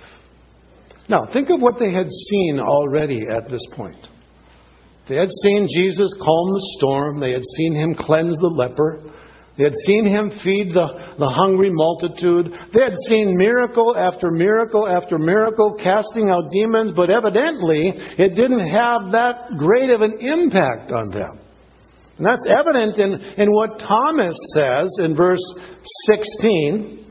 Now, 1.08 1.26
think 1.32 1.48
of 1.50 1.60
what 1.60 1.78
they 1.78 1.92
had 1.92 2.08
seen 2.08 2.60
already 2.60 3.22
at 3.30 3.48
this 3.48 3.64
point. 3.72 4.06
They 5.08 5.16
had 5.16 5.30
seen 5.42 5.68
Jesus 5.74 6.12
calm 6.18 6.48
the 6.52 6.76
storm, 6.78 7.18
they 7.18 7.32
had 7.32 7.44
seen 7.56 7.74
him 7.74 7.94
cleanse 7.94 8.36
the 8.36 8.52
leper. 8.54 9.02
They 9.56 9.64
had 9.64 9.74
seen 9.86 10.06
him 10.06 10.30
feed 10.44 10.70
the, 10.70 10.86
the 11.18 11.28
hungry 11.34 11.70
multitude. 11.72 12.54
They 12.72 12.80
had 12.80 12.94
seen 13.08 13.36
miracle 13.36 13.96
after 13.98 14.30
miracle 14.30 14.86
after 14.86 15.18
miracle 15.18 15.74
casting 15.82 16.30
out 16.30 16.44
demons, 16.52 16.92
but 16.94 17.10
evidently 17.10 17.90
it 17.90 18.36
didn't 18.36 18.68
have 18.70 19.10
that 19.10 19.58
great 19.58 19.90
of 19.90 20.02
an 20.02 20.20
impact 20.20 20.92
on 20.92 21.10
them. 21.10 21.40
And 22.18 22.26
that's 22.26 22.46
evident 22.48 22.98
in, 22.98 23.14
in 23.36 23.50
what 23.50 23.80
Thomas 23.80 24.36
says 24.54 24.86
in 25.00 25.16
verse 25.16 25.42
16. 26.38 27.07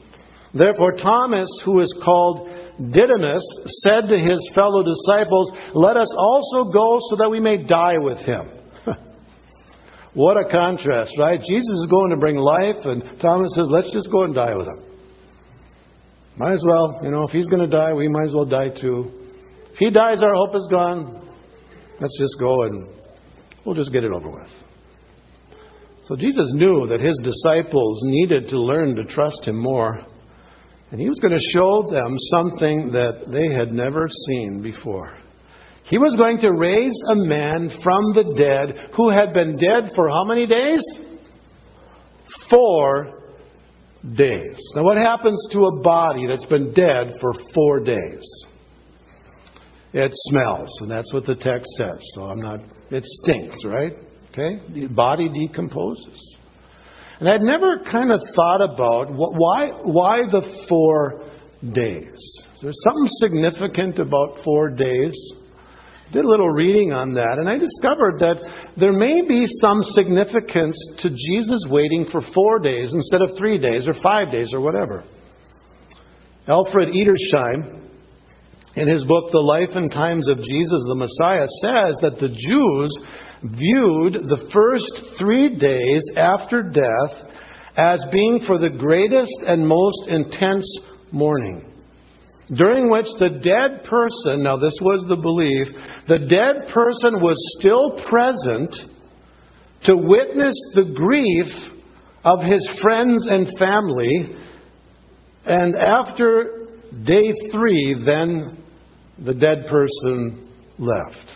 Therefore, 0.58 0.94
Thomas, 0.94 1.50
who 1.66 1.82
is 1.82 1.94
called 2.04 2.50
Didymus, 2.92 3.44
said 3.84 4.08
to 4.08 4.18
his 4.18 4.50
fellow 4.54 4.84
disciples, 4.84 5.52
Let 5.74 5.98
us 5.98 6.14
also 6.18 6.72
go 6.72 7.00
so 7.10 7.16
that 7.18 7.30
we 7.30 7.40
may 7.40 7.64
die 7.64 7.98
with 7.98 8.20
him. 8.20 8.50
what 10.14 10.38
a 10.38 10.50
contrast, 10.50 11.14
right? 11.18 11.40
Jesus 11.40 11.74
is 11.80 11.88
going 11.90 12.12
to 12.12 12.18
bring 12.18 12.36
life, 12.36 12.86
and 12.86 13.20
Thomas 13.20 13.54
says, 13.56 13.68
Let's 13.70 13.92
just 13.92 14.12
go 14.12 14.24
and 14.24 14.34
die 14.34 14.56
with 14.56 14.68
him. 14.68 14.84
Might 16.38 16.54
as 16.54 16.64
well, 16.68 17.00
you 17.04 17.10
know, 17.10 17.24
if 17.24 17.32
he's 17.32 17.48
going 17.48 17.68
to 17.68 17.78
die, 17.78 17.94
we 17.94 18.08
might 18.08 18.26
as 18.26 18.34
well 18.34 18.46
die 18.46 18.70
too. 18.70 19.12
If 19.72 19.78
he 19.80 19.90
dies, 19.90 20.22
our 20.22 20.36
hope 20.36 20.56
is 20.56 20.68
gone. 20.70 21.28
Let's 22.00 22.18
just 22.20 22.36
go 22.40 22.64
and 22.64 22.94
we'll 23.66 23.76
just 23.76 23.92
get 23.92 24.04
it 24.04 24.12
over 24.12 24.30
with. 24.30 24.50
So 26.04 26.16
Jesus 26.16 26.52
knew 26.54 26.88
that 26.88 27.02
his 27.02 27.20
disciples 27.24 28.00
needed 28.04 28.50
to 28.50 28.62
learn 28.62 28.96
to 28.96 29.04
trust 29.04 29.46
him 29.46 29.58
more. 29.58 30.06
And 30.92 31.02
he 31.02 31.10
was 31.10 31.20
going 31.20 31.34
to 31.34 31.52
show 31.52 31.90
them 31.90 32.16
something 32.32 32.92
that 32.94 33.30
they 33.30 33.54
had 33.54 33.74
never 33.74 34.08
seen 34.28 34.62
before. 34.62 35.18
He 35.84 35.98
was 35.98 36.16
going 36.18 36.40
to 36.40 36.52
raise 36.52 36.98
a 37.12 37.16
man 37.16 37.70
from 37.84 38.14
the 38.14 38.36
dead 38.38 38.94
who 38.96 39.10
had 39.10 39.34
been 39.34 39.58
dead 39.58 39.92
for 39.96 40.10
how 40.10 40.26
many 40.26 40.46
days? 40.46 40.82
Four 42.50 43.18
days. 44.16 44.58
Now, 44.76 44.84
what 44.84 44.98
happens 44.98 45.48
to 45.52 45.66
a 45.66 45.82
body 45.82 46.26
that's 46.28 46.46
been 46.46 46.74
dead 46.74 47.16
for 47.20 47.34
four 47.54 47.80
days? 47.82 48.24
It 49.94 50.12
smells, 50.14 50.70
and 50.82 50.92
that's 50.92 51.12
what 51.14 51.26
the 51.26 51.36
text 51.36 51.68
says. 51.78 52.00
So 52.14 52.26
I'm 52.26 52.40
not, 52.40 52.60
it 52.92 53.04
stinks, 53.06 53.58
right? 53.66 53.94
Okay? 54.32 54.60
The 54.74 54.88
body 54.88 55.30
decomposes. 55.30 56.37
And 57.20 57.30
I'd 57.30 57.42
never 57.42 57.80
kind 57.92 58.12
of 58.12 58.22
thought 58.36 58.62
about 58.62 59.08
why, 59.12 59.72
why 59.84 60.22
the 60.32 60.66
four 60.70 61.24
days? 61.74 62.14
Is 62.56 62.62
there 62.62 62.72
something 62.84 63.10
significant 63.20 64.00
about 64.00 64.44
four 64.44 64.70
days? 64.70 65.14
Did 66.14 66.24
a 66.24 66.28
little 66.28 66.50
reading 66.50 66.94
on 66.94 67.16
that, 67.16 67.38
and 67.38 67.50
I 67.50 67.58
discovered 67.58 68.20
that 68.20 68.38
there 68.78 68.94
may 68.94 69.28
be 69.28 69.46
some 69.60 69.82
significance 69.84 70.78
to 71.00 71.10
Jesus 71.10 71.66
waiting 71.70 72.08
for 72.10 72.22
four 72.34 72.60
days 72.60 72.94
instead 72.94 73.22
of 73.22 73.38
three 73.38 73.58
days 73.58 73.88
or 73.90 73.94
five 74.02 74.32
days 74.32 74.54
or 74.54 74.62
whatever. 74.62 75.04
Alfred 76.48 76.96
Edersheim, 76.96 77.92
in 78.78 78.88
his 78.88 79.04
book, 79.04 79.32
The 79.32 79.40
Life 79.40 79.76
and 79.76 79.92
Times 79.92 80.30
of 80.30 80.38
Jesus 80.38 80.80
the 80.88 80.96
Messiah, 80.96 81.48
says 81.60 81.98
that 82.02 82.20
the 82.22 82.30
Jews 82.30 82.94
viewed 83.44 84.14
the 84.14 84.50
first 84.54 85.18
three 85.20 85.56
days 85.58 86.02
after 86.16 86.64
death 86.64 87.32
as 87.78 88.04
being 88.12 88.42
for 88.48 88.58
the 88.58 88.70
greatest 88.70 89.34
and 89.46 89.68
most 89.68 90.08
intense 90.08 90.66
mourning, 91.12 91.72
during 92.56 92.90
which 92.90 93.06
the 93.20 93.30
dead 93.30 93.84
person, 93.88 94.44
now 94.44 94.58
this 94.58 94.78
was 94.82 95.06
the 95.08 95.16
belief, 95.16 95.68
the 96.08 96.20
dead 96.20 96.74
person 96.74 97.22
was 97.22 97.38
still 97.60 97.92
present 98.10 98.74
to 99.84 99.96
witness 99.96 100.56
the 100.74 100.92
grief 100.96 101.46
of 102.24 102.42
his 102.42 102.68
friends 102.82 103.28
and 103.30 103.48
family, 103.60 104.36
and 105.46 105.76
after 105.76 106.68
day 107.06 107.32
three, 107.52 107.96
then 108.06 108.64
the 109.24 109.34
dead 109.34 109.68
person 109.68 110.50
left. 110.80 111.32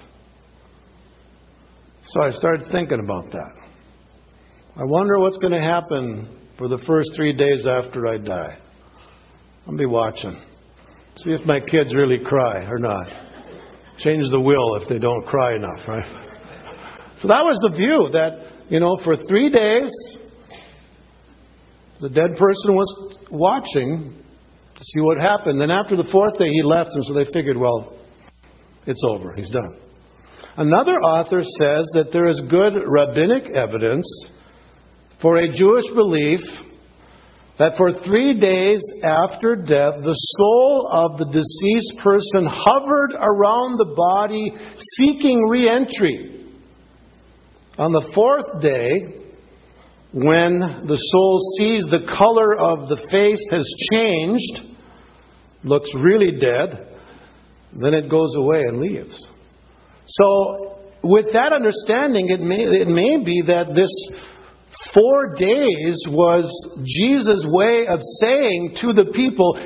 So 2.12 2.22
I 2.22 2.32
started 2.32 2.68
thinking 2.72 3.00
about 3.02 3.32
that. 3.32 3.52
I 4.76 4.84
wonder 4.84 5.18
what's 5.20 5.38
going 5.38 5.54
to 5.54 5.62
happen 5.62 6.40
for 6.58 6.68
the 6.68 6.80
first 6.80 7.12
three 7.16 7.32
days 7.32 7.66
after 7.66 8.06
I 8.08 8.18
die. 8.18 8.58
I'll 9.66 9.78
be 9.78 9.86
watching. 9.86 10.38
See 11.18 11.32
if 11.32 11.46
my 11.46 11.60
kids 11.62 11.94
really 11.96 12.20
cry 12.20 12.66
or 12.66 12.78
not. 12.80 13.08
Change 14.00 14.30
the 14.30 14.42
will 14.42 14.76
if 14.82 14.90
they 14.90 15.00
don't 15.00 15.26
cry 15.26 15.56
enough, 15.56 15.88
right? 15.88 16.06
So 17.22 17.30
that 17.30 17.44
was 17.44 17.58
the 17.62 17.78
view 17.78 18.10
that, 18.12 18.70
you 18.70 18.82
know, 18.82 19.00
for 19.06 19.16
three 19.30 19.50
days, 19.50 19.92
the 22.02 22.10
dead 22.10 22.32
person 22.38 22.76
was 22.76 23.18
watching 23.30 24.22
to 24.76 24.84
see 24.84 25.00
what 25.00 25.22
happened. 25.22 25.62
Then 25.62 25.72
after 25.72 25.96
the 25.96 26.10
fourth 26.12 26.38
day, 26.38 26.48
he 26.50 26.62
left, 26.62 26.90
and 26.94 27.06
so 27.06 27.14
they 27.14 27.26
figured, 27.32 27.58
well, 27.58 27.98
it's 28.86 29.02
over. 29.08 29.34
He's 29.34 29.52
done. 29.52 29.80
Another 30.58 31.00
author 31.00 31.42
says 31.44 31.88
that 31.94 32.12
there 32.12 32.26
is 32.26 32.42
good 32.50 32.74
rabbinic 32.86 33.50
evidence 33.52 34.06
for 35.22 35.38
a 35.38 35.56
Jewish 35.56 35.86
belief 35.94 36.42
that 37.58 37.78
for 37.78 37.92
three 38.04 38.40
days 38.40 38.82
after 39.04 39.56
death, 39.56 40.04
the 40.04 40.20
soul 40.38 40.90
of 40.92 41.18
the 41.20 41.26
deceased 41.26 42.00
person 42.04 42.48
hovered 42.48 43.14
around 43.14 43.78
the 43.78 43.94
body 43.96 44.52
seeking 44.98 45.40
re 45.48 45.70
entry. 45.70 46.48
On 47.78 47.92
the 47.92 48.12
fourth 48.14 48.62
day, 48.62 49.22
when 50.12 50.60
the 50.88 50.98
soul 50.98 51.40
sees 51.58 51.86
the 51.86 52.06
color 52.18 52.58
of 52.58 52.90
the 52.90 53.08
face 53.10 53.46
has 53.52 53.66
changed, 53.94 54.76
looks 55.64 55.90
really 55.96 56.40
dead, 56.40 56.98
then 57.74 57.94
it 57.94 58.10
goes 58.10 58.36
away 58.36 58.64
and 58.64 58.82
leaves. 58.82 59.18
So, 60.20 60.78
with 61.04 61.34
that 61.34 61.54
understanding, 61.54 62.30
it 62.30 62.42
may, 62.42 62.64
it 62.64 62.88
may 62.88 63.24
be 63.24 63.44
that 63.48 63.74
this 63.74 63.92
four 64.94 65.36
days 65.36 66.02
was 66.08 66.46
Jesus' 66.84 67.44
way 67.48 67.88
of 67.88 68.00
saying 68.22 68.78
to 68.82 68.94
the 68.94 69.12
people, 69.14 69.60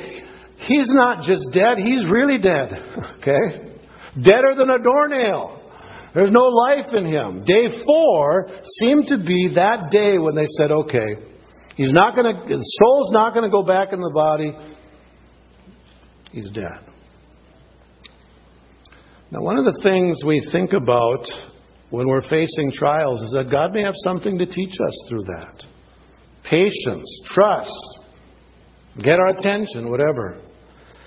He's 0.68 0.90
not 0.90 1.24
just 1.24 1.44
dead, 1.54 1.78
He's 1.78 2.10
really 2.10 2.38
dead. 2.38 2.72
Okay? 3.26 3.74
Deader 4.22 4.54
than 4.56 4.70
a 4.70 4.78
doornail. 4.78 5.66
There's 6.14 6.32
no 6.32 6.44
life 6.44 6.94
in 6.94 7.06
him. 7.06 7.44
Day 7.44 7.84
four 7.86 8.48
seemed 8.80 9.08
to 9.08 9.18
be 9.18 9.52
that 9.56 9.92
day 9.92 10.18
when 10.18 10.34
they 10.34 10.46
said, 10.58 10.72
okay, 10.72 11.18
he's 11.76 11.92
not 11.92 12.16
going 12.16 12.34
to, 12.34 12.42
the 12.42 12.64
soul's 12.82 13.12
not 13.12 13.34
going 13.34 13.44
to 13.44 13.52
go 13.52 13.64
back 13.66 13.92
in 13.92 14.00
the 14.00 14.12
body. 14.14 14.56
He's 16.32 16.50
dead. 16.52 16.95
Now, 19.32 19.42
one 19.42 19.58
of 19.58 19.66
the 19.66 19.80
things 19.82 20.22
we 20.24 20.48
think 20.52 20.74
about 20.74 21.26
when 21.90 22.08
we're 22.08 22.28
facing 22.30 22.72
trials 22.72 23.22
is 23.22 23.32
that 23.32 23.50
God 23.50 23.74
may 23.74 23.84
have 23.84 23.96
something 24.04 24.38
to 24.38 24.46
teach 24.46 24.74
us 24.74 25.06
through 25.10 25.24
that. 25.24 25.64
Patience, 26.44 27.22
trust, 27.26 27.72
get 29.00 29.20
our 29.20 29.30
attention, 29.30 29.90
whatever. 29.90 30.42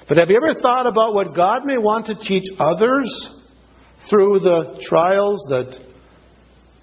But 0.08 0.16
have 0.16 0.30
you 0.30 0.36
ever 0.36 0.60
thought 0.60 0.86
about 0.86 1.14
what 1.14 1.36
God 1.36 1.64
may 1.64 1.78
want 1.78 2.06
to 2.06 2.16
teach 2.16 2.44
others 2.58 3.30
through 4.10 4.40
the 4.40 4.82
trials 4.88 5.38
that, 5.50 5.78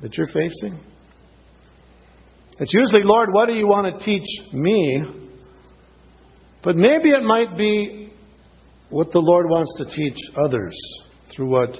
that 0.01 0.17
you're 0.17 0.27
facing? 0.27 0.79
It's 2.59 2.73
usually, 2.73 3.03
Lord, 3.03 3.33
what 3.33 3.49
do 3.49 3.57
you 3.57 3.67
want 3.67 3.99
to 3.99 4.05
teach 4.05 4.53
me? 4.53 5.03
But 6.63 6.77
maybe 6.77 7.09
it 7.09 7.23
might 7.23 7.57
be 7.57 8.13
what 8.89 9.11
the 9.11 9.19
Lord 9.19 9.47
wants 9.47 9.73
to 9.79 9.85
teach 9.93 10.17
others 10.37 10.73
through 11.35 11.49
what 11.49 11.77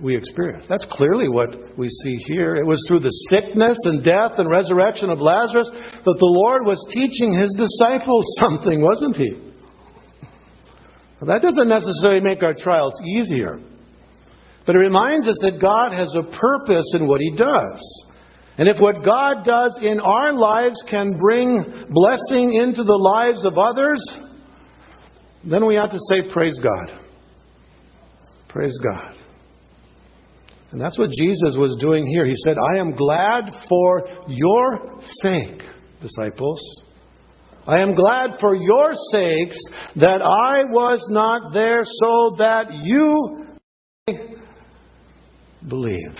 we 0.00 0.16
experience. 0.16 0.64
That's 0.68 0.86
clearly 0.90 1.28
what 1.28 1.76
we 1.76 1.88
see 1.88 2.16
here. 2.28 2.56
It 2.56 2.66
was 2.66 2.82
through 2.86 3.00
the 3.00 3.10
sickness 3.30 3.76
and 3.84 4.04
death 4.04 4.32
and 4.38 4.48
resurrection 4.48 5.10
of 5.10 5.18
Lazarus 5.18 5.68
that 5.72 6.16
the 6.18 6.32
Lord 6.44 6.64
was 6.64 6.78
teaching 6.92 7.32
his 7.32 7.52
disciples 7.58 8.24
something, 8.38 8.80
wasn't 8.80 9.16
he? 9.16 9.44
that 11.20 11.42
doesn't 11.42 11.68
necessarily 11.68 12.20
make 12.20 12.44
our 12.44 12.54
trials 12.54 12.94
easier. 13.04 13.58
But 14.64 14.76
it 14.76 14.78
reminds 14.78 15.26
us 15.26 15.36
that 15.40 15.60
God 15.60 15.92
has 15.92 16.14
a 16.14 16.22
purpose 16.22 16.92
in 16.94 17.08
what 17.08 17.20
he 17.20 17.34
does. 17.34 18.04
And 18.56 18.68
if 18.68 18.78
what 18.78 19.04
God 19.04 19.44
does 19.44 19.76
in 19.82 19.98
our 19.98 20.32
lives 20.32 20.80
can 20.88 21.18
bring 21.18 21.86
blessing 21.90 22.54
into 22.54 22.84
the 22.84 22.96
lives 22.96 23.44
of 23.44 23.58
others, 23.58 23.98
then 25.42 25.66
we 25.66 25.74
have 25.74 25.90
to 25.90 25.98
say, 26.08 26.30
Praise 26.32 26.58
God. 26.62 27.07
Praise 28.48 28.76
God. 28.82 29.14
And 30.70 30.80
that's 30.80 30.98
what 30.98 31.10
Jesus 31.10 31.56
was 31.56 31.76
doing 31.80 32.06
here. 32.06 32.26
He 32.26 32.34
said, 32.44 32.56
I 32.58 32.78
am 32.78 32.94
glad 32.94 33.44
for 33.68 34.06
your 34.28 35.00
sake, 35.22 35.62
disciples. 36.02 36.60
I 37.66 37.80
am 37.80 37.94
glad 37.94 38.32
for 38.40 38.54
your 38.54 38.92
sakes 39.12 39.58
that 39.96 40.22
I 40.22 40.64
was 40.64 41.06
not 41.10 41.52
there 41.52 41.82
so 41.84 42.36
that 42.38 42.72
you 42.72 43.46
believe. 45.68 46.16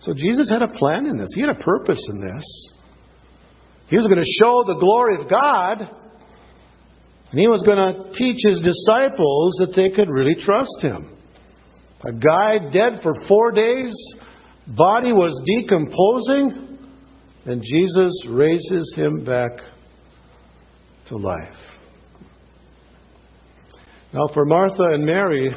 So 0.00 0.14
Jesus 0.14 0.50
had 0.50 0.62
a 0.62 0.68
plan 0.68 1.06
in 1.06 1.16
this. 1.16 1.30
He 1.34 1.40
had 1.40 1.50
a 1.50 1.60
purpose 1.60 2.04
in 2.08 2.20
this. 2.20 2.44
He 3.88 3.96
was 3.96 4.06
going 4.06 4.18
to 4.18 4.44
show 4.44 4.64
the 4.66 4.78
glory 4.78 5.22
of 5.22 5.28
God, 5.28 5.80
and 7.30 7.40
he 7.40 7.48
was 7.48 7.62
going 7.62 7.78
to 7.78 8.12
teach 8.12 8.38
his 8.46 8.60
disciples 8.60 9.54
that 9.58 9.74
they 9.76 9.90
could 9.90 10.08
really 10.08 10.34
trust 10.34 10.80
him. 10.80 11.13
A 12.06 12.12
guy 12.12 12.58
dead 12.70 13.00
for 13.02 13.14
four 13.26 13.52
days, 13.52 13.94
body 14.66 15.12
was 15.12 15.32
decomposing, 15.46 16.78
and 17.46 17.62
Jesus 17.62 18.12
raises 18.28 18.94
him 18.96 19.24
back 19.24 19.50
to 21.08 21.16
life. 21.16 21.56
Now, 24.12 24.28
for 24.32 24.44
Martha 24.44 24.84
and 24.92 25.04
Mary, 25.04 25.50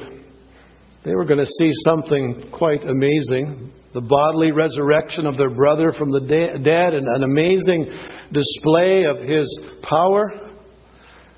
they 1.03 1.15
were 1.15 1.25
going 1.25 1.39
to 1.39 1.45
see 1.45 1.71
something 1.85 2.49
quite 2.51 2.83
amazing 2.83 3.71
the 3.93 4.01
bodily 4.01 4.51
resurrection 4.51 5.25
of 5.25 5.37
their 5.37 5.49
brother 5.49 5.91
from 5.97 6.11
the 6.11 6.19
dead, 6.19 6.93
and 6.93 7.07
an 7.07 7.23
amazing 7.23 7.85
display 8.31 9.05
of 9.05 9.17
his 9.17 9.59
power. 9.81 10.46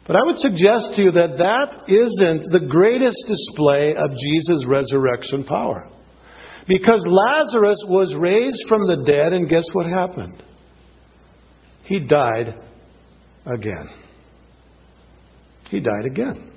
But 0.09 0.15
I 0.15 0.25
would 0.25 0.39
suggest 0.39 0.95
to 0.95 1.03
you 1.03 1.11
that 1.11 1.37
that 1.37 1.87
isn't 1.87 2.49
the 2.49 2.65
greatest 2.67 3.23
display 3.27 3.91
of 3.91 4.09
Jesus' 4.17 4.65
resurrection 4.65 5.43
power. 5.43 5.87
Because 6.67 7.05
Lazarus 7.05 7.77
was 7.87 8.15
raised 8.17 8.67
from 8.67 8.87
the 8.87 9.03
dead, 9.05 9.33
and 9.33 9.47
guess 9.47 9.65
what 9.71 9.85
happened? 9.85 10.41
He 11.83 11.99
died 11.99 12.55
again. 13.45 13.87
He 15.69 15.79
died 15.79 16.07
again. 16.07 16.53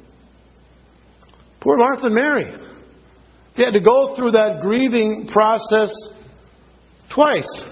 Poor 1.61 1.77
Martha 1.77 2.07
and 2.07 2.15
Mary. 2.15 2.57
They 3.59 3.65
had 3.65 3.75
to 3.75 3.81
go 3.81 4.17
through 4.17 4.31
that 4.31 4.63
grieving 4.63 5.29
process 5.31 5.93
twice. 7.15 7.63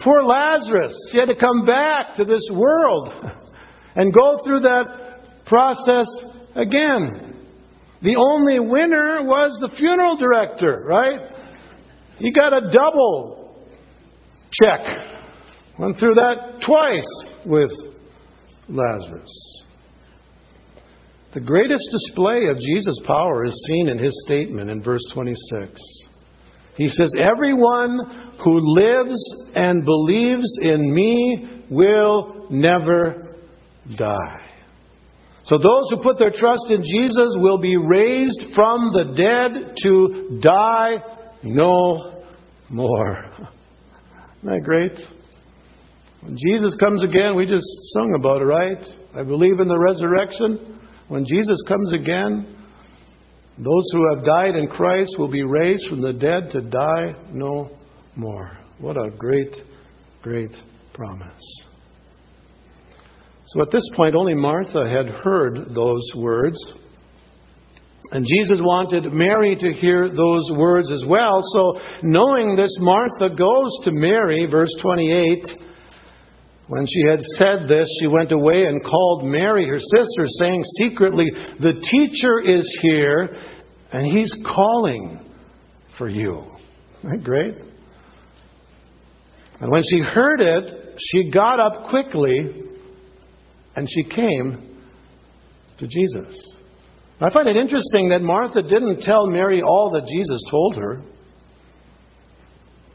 Poor 0.00 0.22
Lazarus. 0.22 0.94
He 1.12 1.18
had 1.18 1.28
to 1.28 1.34
come 1.34 1.64
back 1.64 2.16
to 2.16 2.26
this 2.26 2.46
world 2.52 3.38
and 3.94 4.12
go 4.12 4.40
through 4.44 4.60
that 4.60 5.44
process 5.46 6.06
again. 6.54 7.46
The 8.02 8.16
only 8.16 8.58
winner 8.58 9.22
was 9.24 9.56
the 9.60 9.74
funeral 9.76 10.16
director, 10.16 10.82
right? 10.84 11.20
He 12.18 12.32
got 12.32 12.52
a 12.52 12.70
double 12.72 13.66
check. 14.62 14.80
Went 15.78 15.98
through 15.98 16.14
that 16.14 16.62
twice 16.64 17.06
with 17.46 17.70
Lazarus. 18.68 19.30
The 21.34 21.40
greatest 21.40 21.88
display 21.90 22.46
of 22.46 22.58
Jesus' 22.58 23.00
power 23.06 23.44
is 23.44 23.64
seen 23.66 23.88
in 23.88 23.98
his 23.98 24.12
statement 24.26 24.70
in 24.70 24.82
verse 24.82 25.02
26. 25.14 25.80
He 26.76 26.88
says, 26.88 27.10
Everyone 27.18 28.34
who 28.44 28.60
lives 28.74 29.18
and 29.54 29.84
believes 29.84 30.58
in 30.60 30.94
me 30.94 31.64
will 31.70 32.48
never 32.50 33.31
die. 33.96 34.52
So 35.44 35.58
those 35.58 35.90
who 35.90 36.02
put 36.02 36.18
their 36.18 36.30
trust 36.30 36.70
in 36.70 36.82
Jesus 36.82 37.34
will 37.36 37.58
be 37.58 37.76
raised 37.76 38.54
from 38.54 38.92
the 38.92 39.12
dead 39.16 39.74
to 39.82 40.38
die 40.40 41.02
no 41.42 42.22
more. 42.70 43.24
Isn't 44.42 44.50
that 44.50 44.62
great? 44.64 44.98
When 46.20 46.36
Jesus 46.36 46.76
comes 46.76 47.02
again, 47.02 47.36
we 47.36 47.46
just 47.46 47.66
sung 47.94 48.14
about 48.18 48.42
it, 48.42 48.44
right? 48.44 48.78
I 49.14 49.24
believe 49.24 49.58
in 49.58 49.66
the 49.66 49.78
resurrection. 49.78 50.78
When 51.08 51.24
Jesus 51.26 51.60
comes 51.66 51.92
again, 51.92 52.56
those 53.58 53.84
who 53.92 54.14
have 54.14 54.24
died 54.24 54.56
in 54.56 54.68
Christ 54.68 55.16
will 55.18 55.30
be 55.30 55.42
raised 55.42 55.88
from 55.88 56.00
the 56.00 56.12
dead 56.12 56.50
to 56.52 56.60
die 56.60 57.14
no 57.32 57.76
more. 58.14 58.58
What 58.78 58.96
a 58.96 59.10
great, 59.10 59.54
great 60.22 60.54
promise. 60.94 61.66
So 63.52 63.60
at 63.60 63.70
this 63.70 63.86
point, 63.94 64.14
only 64.14 64.34
Martha 64.34 64.88
had 64.88 65.10
heard 65.10 65.74
those 65.74 66.08
words. 66.16 66.56
And 68.10 68.26
Jesus 68.26 68.58
wanted 68.62 69.12
Mary 69.12 69.56
to 69.56 69.72
hear 69.74 70.08
those 70.08 70.50
words 70.56 70.90
as 70.90 71.04
well. 71.06 71.42
So, 71.52 71.78
knowing 72.02 72.56
this, 72.56 72.74
Martha 72.80 73.28
goes 73.28 73.70
to 73.84 73.90
Mary, 73.90 74.46
verse 74.46 74.74
28. 74.80 75.46
When 76.68 76.86
she 76.86 77.06
had 77.06 77.20
said 77.36 77.68
this, 77.68 77.88
she 78.00 78.06
went 78.06 78.32
away 78.32 78.64
and 78.64 78.82
called 78.82 79.24
Mary, 79.26 79.66
her 79.66 79.78
sister, 79.78 80.26
saying 80.38 80.64
secretly, 80.78 81.26
The 81.60 81.74
teacher 81.90 82.40
is 82.40 82.66
here, 82.80 83.36
and 83.92 84.06
he's 84.06 84.32
calling 84.46 85.20
for 85.98 86.08
you. 86.08 86.42
Isn't 87.04 87.22
great? 87.22 87.54
And 89.60 89.70
when 89.70 89.82
she 89.82 90.00
heard 90.00 90.40
it, 90.40 90.98
she 90.98 91.30
got 91.30 91.60
up 91.60 91.90
quickly 91.90 92.71
and 93.76 93.88
she 93.90 94.04
came 94.04 94.78
to 95.78 95.86
Jesus. 95.86 96.52
I 97.20 97.30
find 97.30 97.48
it 97.48 97.56
interesting 97.56 98.08
that 98.08 98.22
Martha 98.22 98.62
didn't 98.62 99.02
tell 99.02 99.26
Mary 99.26 99.62
all 99.62 99.90
that 99.92 100.08
Jesus 100.08 100.42
told 100.50 100.76
her. 100.76 101.02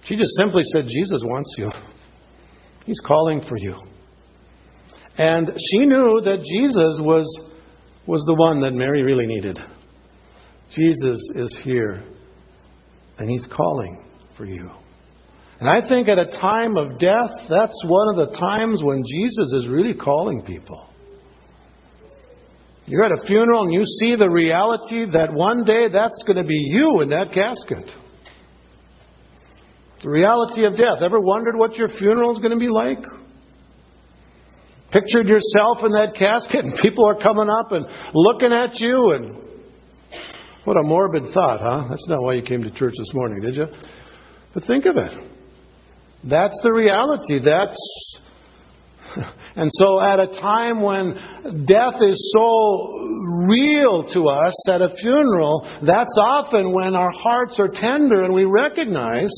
She 0.03 0.15
just 0.15 0.31
simply 0.37 0.63
said, 0.73 0.83
Jesus 0.83 1.21
wants 1.23 1.53
you. 1.57 1.69
He's 2.85 2.99
calling 3.05 3.41
for 3.47 3.57
you. 3.57 3.75
And 5.17 5.47
she 5.47 5.79
knew 5.79 6.21
that 6.25 6.37
Jesus 6.37 6.99
was, 7.01 7.25
was 8.05 8.23
the 8.25 8.35
one 8.35 8.61
that 8.61 8.73
Mary 8.73 9.03
really 9.03 9.25
needed. 9.25 9.59
Jesus 10.69 11.19
is 11.35 11.57
here, 11.63 12.03
and 13.17 13.29
He's 13.29 13.45
calling 13.47 14.09
for 14.35 14.45
you. 14.45 14.69
And 15.59 15.67
I 15.67 15.87
think 15.87 16.07
at 16.07 16.19
a 16.19 16.25
time 16.25 16.77
of 16.77 16.99
death, 16.99 17.31
that's 17.49 17.81
one 17.85 18.09
of 18.09 18.29
the 18.29 18.37
times 18.37 18.83
when 18.83 19.03
Jesus 19.03 19.53
is 19.53 19.67
really 19.67 19.95
calling 19.95 20.43
people. 20.43 20.87
You're 22.85 23.03
at 23.03 23.11
a 23.11 23.25
funeral 23.25 23.63
and 23.63 23.73
you 23.73 23.83
see 23.85 24.15
the 24.15 24.29
reality 24.29 25.05
that 25.11 25.33
one 25.33 25.65
day 25.65 25.87
that's 25.91 26.23
going 26.25 26.37
to 26.37 26.47
be 26.47 26.67
you 26.69 27.01
in 27.01 27.09
that 27.09 27.33
casket. 27.33 27.91
The 30.03 30.09
reality 30.09 30.63
of 30.63 30.77
death. 30.77 31.01
Ever 31.01 31.19
wondered 31.19 31.57
what 31.57 31.75
your 31.75 31.89
funeral 31.89 32.33
is 32.35 32.39
going 32.39 32.53
to 32.53 32.59
be 32.59 32.69
like? 32.69 32.99
Pictured 34.91 35.27
yourself 35.27 35.79
in 35.83 35.91
that 35.93 36.13
casket 36.17 36.63
and 36.63 36.79
people 36.79 37.05
are 37.05 37.19
coming 37.19 37.49
up 37.49 37.71
and 37.71 37.85
looking 38.13 38.53
at 38.53 38.79
you 38.79 39.11
and 39.11 39.35
what 40.63 40.77
a 40.77 40.83
morbid 40.83 41.33
thought, 41.33 41.59
huh? 41.59 41.87
That's 41.89 42.07
not 42.07 42.21
why 42.21 42.35
you 42.35 42.41
came 42.41 42.61
to 42.61 42.71
church 42.71 42.93
this 42.97 43.09
morning, 43.13 43.41
did 43.41 43.55
you? 43.55 43.65
But 44.53 44.65
think 44.65 44.85
of 44.85 44.95
it. 44.97 45.36
That's 46.29 46.57
the 46.63 46.71
reality. 46.71 47.39
That's 47.43 47.77
and 49.55 49.71
so 49.73 50.01
at 50.01 50.19
a 50.19 50.27
time 50.39 50.81
when 50.81 51.13
death 51.65 52.01
is 52.01 52.33
so 52.35 53.47
real 53.49 54.03
to 54.13 54.27
us 54.27 54.53
at 54.69 54.81
a 54.81 54.89
funeral, 55.01 55.67
that's 55.85 56.17
often 56.19 56.73
when 56.73 56.95
our 56.95 57.11
hearts 57.11 57.59
are 57.59 57.69
tender 57.69 58.23
and 58.23 58.33
we 58.33 58.43
recognize 58.43 59.33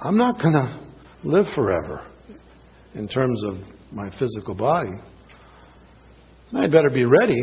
I'm 0.00 0.16
not 0.16 0.40
going 0.40 0.54
to 0.54 0.80
live 1.24 1.46
forever 1.54 2.06
in 2.94 3.08
terms 3.08 3.42
of 3.44 3.56
my 3.90 4.10
physical 4.18 4.54
body. 4.54 4.92
I 6.56 6.66
better 6.68 6.90
be 6.90 7.04
ready 7.04 7.42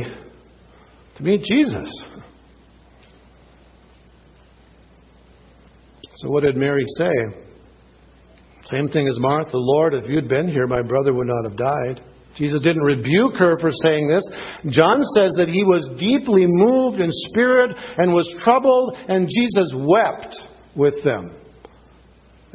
to 1.18 1.24
meet 1.24 1.44
Jesus. 1.44 1.90
So, 6.18 6.30
what 6.30 6.44
did 6.44 6.58
Mary 6.58 6.86
say? 6.98 7.12
Same 8.68 8.88
thing 8.88 9.08
as 9.08 9.20
Martha 9.20 9.58
Lord, 9.58 9.94
if 9.94 10.10
you'd 10.10 10.28
been 10.28 10.48
here, 10.48 10.66
my 10.66 10.82
brother 10.82 11.14
would 11.14 11.28
not 11.28 11.44
have 11.44 11.58
died. 11.58 12.02
Jesus 12.36 12.62
didn't 12.62 12.84
rebuke 12.84 13.36
her 13.38 13.58
for 13.60 13.72
saying 13.84 14.08
this. 14.08 14.24
John 14.72 15.00
says 15.16 15.32
that 15.38 15.48
he 15.48 15.64
was 15.64 15.88
deeply 16.00 16.44
moved 16.46 17.00
in 17.00 17.10
spirit 17.30 17.76
and 17.98 18.14
was 18.14 18.30
troubled, 18.44 18.98
and 19.08 19.30
Jesus 19.30 19.72
wept 19.76 20.36
with 20.76 21.02
them 21.04 21.36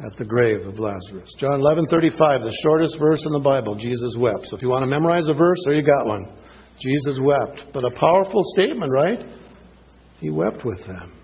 at 0.03 0.15
the 0.17 0.25
grave 0.25 0.67
of 0.67 0.77
Lazarus. 0.77 1.33
John 1.39 1.61
11:35, 1.61 2.41
the 2.41 2.57
shortest 2.63 2.97
verse 2.99 3.25
in 3.25 3.31
the 3.31 3.39
Bible, 3.39 3.75
Jesus 3.75 4.15
wept. 4.17 4.47
So 4.47 4.55
if 4.55 4.61
you 4.61 4.69
want 4.69 4.83
to 4.83 4.89
memorize 4.89 5.27
a 5.27 5.33
verse, 5.33 5.57
there 5.65 5.75
you 5.75 5.83
got 5.83 6.05
one. 6.05 6.25
Jesus 6.79 7.17
wept. 7.21 7.73
But 7.73 7.85
a 7.85 7.91
powerful 7.91 8.43
statement, 8.55 8.91
right? 8.91 9.25
He 10.19 10.29
wept 10.29 10.65
with 10.65 10.79
them. 10.85 11.20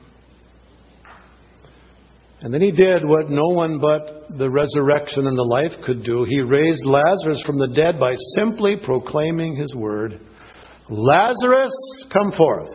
And 2.41 2.53
then 2.53 2.61
he 2.61 2.71
did 2.71 3.03
what 3.03 3.29
no 3.29 3.47
one 3.47 3.79
but 3.79 4.37
the 4.37 4.49
resurrection 4.49 5.25
and 5.25 5.37
the 5.37 5.43
life 5.43 5.71
could 5.85 6.03
do. 6.03 6.23
He 6.23 6.41
raised 6.41 6.85
Lazarus 6.85 7.41
from 7.45 7.57
the 7.57 7.73
dead 7.73 7.99
by 7.99 8.13
simply 8.37 8.75
proclaiming 8.83 9.55
his 9.55 9.73
word 9.73 10.19
Lazarus, 10.89 11.73
come 12.13 12.31
forth. 12.37 12.69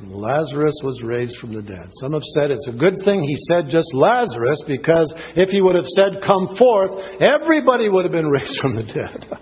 And 0.00 0.12
Lazarus 0.12 0.78
was 0.82 1.00
raised 1.02 1.38
from 1.38 1.54
the 1.54 1.62
dead. 1.62 1.88
Some 1.94 2.12
have 2.12 2.22
said 2.34 2.50
it's 2.50 2.68
a 2.68 2.76
good 2.76 3.02
thing 3.04 3.22
he 3.22 3.36
said 3.48 3.70
just 3.70 3.88
Lazarus 3.94 4.62
because 4.66 5.12
if 5.36 5.48
he 5.48 5.62
would 5.62 5.76
have 5.76 5.86
said, 5.96 6.20
Come 6.26 6.56
forth, 6.58 6.90
everybody 7.20 7.88
would 7.88 8.04
have 8.04 8.12
been 8.12 8.28
raised 8.30 8.58
from 8.60 8.74
the 8.74 8.82
dead. 8.82 9.38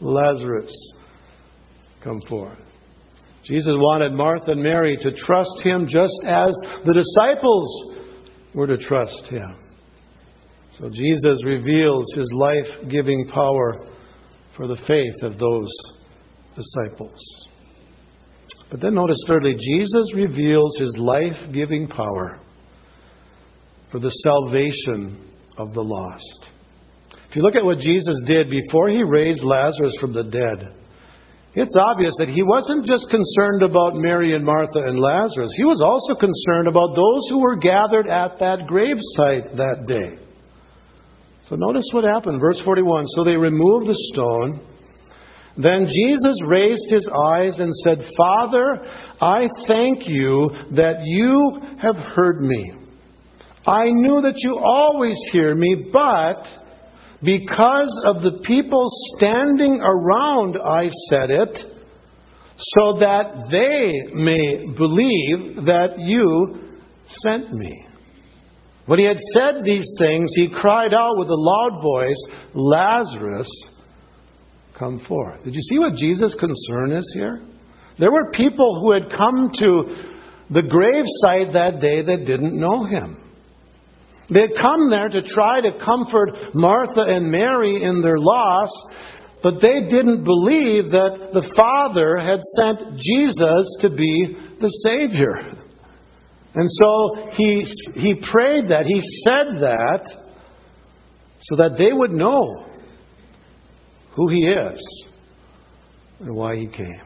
Lazarus, 0.00 0.74
come 2.02 2.20
forth. 2.28 2.58
Jesus 3.44 3.74
wanted 3.76 4.12
Martha 4.12 4.52
and 4.52 4.62
Mary 4.62 4.96
to 4.96 5.12
trust 5.12 5.60
him 5.62 5.86
just 5.86 6.18
as 6.24 6.50
the 6.84 6.94
disciples 6.94 7.93
were 8.54 8.66
to 8.66 8.78
trust 8.78 9.26
him. 9.28 9.58
So 10.72 10.90
Jesus 10.90 11.44
reveals 11.44 12.04
his 12.14 12.30
life 12.34 12.88
giving 12.90 13.28
power 13.32 13.86
for 14.56 14.66
the 14.66 14.78
faith 14.86 15.22
of 15.22 15.38
those 15.38 15.70
disciples. 16.56 17.18
But 18.70 18.80
then 18.80 18.94
notice 18.94 19.22
thirdly, 19.26 19.56
Jesus 19.58 20.14
reveals 20.14 20.76
his 20.78 20.96
life 20.98 21.52
giving 21.52 21.86
power 21.86 22.40
for 23.92 24.00
the 24.00 24.10
salvation 24.10 25.30
of 25.56 25.72
the 25.74 25.82
lost. 25.82 26.46
If 27.28 27.36
you 27.36 27.42
look 27.42 27.54
at 27.56 27.64
what 27.64 27.78
Jesus 27.78 28.20
did 28.26 28.50
before 28.50 28.88
he 28.88 29.02
raised 29.02 29.42
Lazarus 29.44 29.96
from 30.00 30.12
the 30.12 30.24
dead, 30.24 30.74
it's 31.54 31.76
obvious 31.78 32.14
that 32.18 32.28
he 32.28 32.42
wasn't 32.42 32.86
just 32.86 33.06
concerned 33.10 33.62
about 33.62 33.94
Mary 33.94 34.34
and 34.34 34.44
Martha 34.44 34.82
and 34.82 34.98
Lazarus. 34.98 35.54
He 35.56 35.64
was 35.64 35.80
also 35.80 36.18
concerned 36.18 36.66
about 36.66 36.96
those 36.96 37.22
who 37.30 37.38
were 37.38 37.56
gathered 37.56 38.08
at 38.08 38.38
that 38.40 38.66
gravesite 38.66 39.56
that 39.56 39.86
day. 39.86 40.18
So 41.48 41.56
notice 41.56 41.88
what 41.92 42.04
happened. 42.04 42.40
Verse 42.40 42.60
41. 42.64 43.06
So 43.08 43.22
they 43.22 43.36
removed 43.36 43.86
the 43.86 43.98
stone. 44.12 44.66
Then 45.56 45.86
Jesus 45.86 46.36
raised 46.46 46.90
his 46.90 47.06
eyes 47.06 47.60
and 47.60 47.72
said, 47.84 48.04
Father, 48.16 48.80
I 49.20 49.46
thank 49.68 50.08
you 50.08 50.50
that 50.72 50.96
you 51.04 51.60
have 51.80 51.96
heard 51.96 52.40
me. 52.40 52.72
I 53.66 53.84
knew 53.90 54.20
that 54.22 54.34
you 54.38 54.58
always 54.58 55.16
hear 55.30 55.54
me, 55.54 55.88
but 55.92 56.44
because 57.24 58.02
of 58.04 58.22
the 58.22 58.40
people 58.44 58.84
standing 59.16 59.80
around, 59.80 60.56
I 60.62 60.90
said 61.10 61.30
it, 61.30 61.56
so 62.56 62.98
that 63.00 63.48
they 63.50 64.12
may 64.12 64.64
believe 64.76 65.64
that 65.66 65.96
you 65.98 66.60
sent 67.06 67.52
me. 67.52 67.86
When 68.86 68.98
he 68.98 69.06
had 69.06 69.18
said 69.32 69.64
these 69.64 69.90
things, 69.98 70.32
he 70.36 70.48
cried 70.54 70.92
out 70.92 71.16
with 71.16 71.28
a 71.28 71.34
loud 71.34 71.82
voice, 71.82 72.26
Lazarus, 72.54 73.48
come 74.78 75.00
forth. 75.08 75.42
Did 75.44 75.54
you 75.54 75.62
see 75.62 75.78
what 75.78 75.96
Jesus' 75.96 76.34
concern 76.34 76.96
is 76.96 77.10
here? 77.14 77.42
There 77.98 78.12
were 78.12 78.30
people 78.32 78.80
who 78.80 78.90
had 78.90 79.08
come 79.08 79.50
to 79.54 79.84
the 80.50 80.62
gravesite 80.62 81.54
that 81.54 81.80
day 81.80 82.02
that 82.02 82.26
didn't 82.26 82.60
know 82.60 82.84
him. 82.84 83.23
They 84.30 84.40
had 84.40 84.54
come 84.60 84.90
there 84.90 85.08
to 85.08 85.22
try 85.22 85.60
to 85.60 85.78
comfort 85.84 86.54
Martha 86.54 87.02
and 87.02 87.30
Mary 87.30 87.82
in 87.82 88.00
their 88.00 88.18
loss, 88.18 88.70
but 89.42 89.60
they 89.60 89.86
didn't 89.88 90.24
believe 90.24 90.90
that 90.92 91.30
the 91.34 91.52
Father 91.54 92.18
had 92.18 92.40
sent 92.56 92.98
Jesus 92.98 93.76
to 93.82 93.90
be 93.90 94.36
the 94.60 94.70
Savior. 94.86 95.36
And 96.54 96.70
so 96.70 97.30
he, 97.32 97.66
he 97.94 98.14
prayed 98.14 98.68
that, 98.68 98.86
he 98.86 99.02
said 99.24 99.60
that, 99.60 100.08
so 101.42 101.56
that 101.56 101.76
they 101.76 101.92
would 101.92 102.12
know 102.12 102.64
who 104.14 104.28
he 104.28 104.46
is 104.46 105.04
and 106.20 106.34
why 106.34 106.56
he 106.56 106.68
came. 106.68 107.02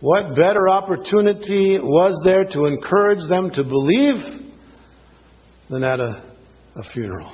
What 0.00 0.30
better 0.30 0.68
opportunity 0.68 1.78
was 1.78 2.20
there 2.24 2.44
to 2.44 2.64
encourage 2.64 3.28
them 3.28 3.50
to 3.50 3.62
believe 3.62 4.41
than 5.70 5.84
at 5.84 6.00
a, 6.00 6.22
a 6.76 6.82
funeral? 6.92 7.30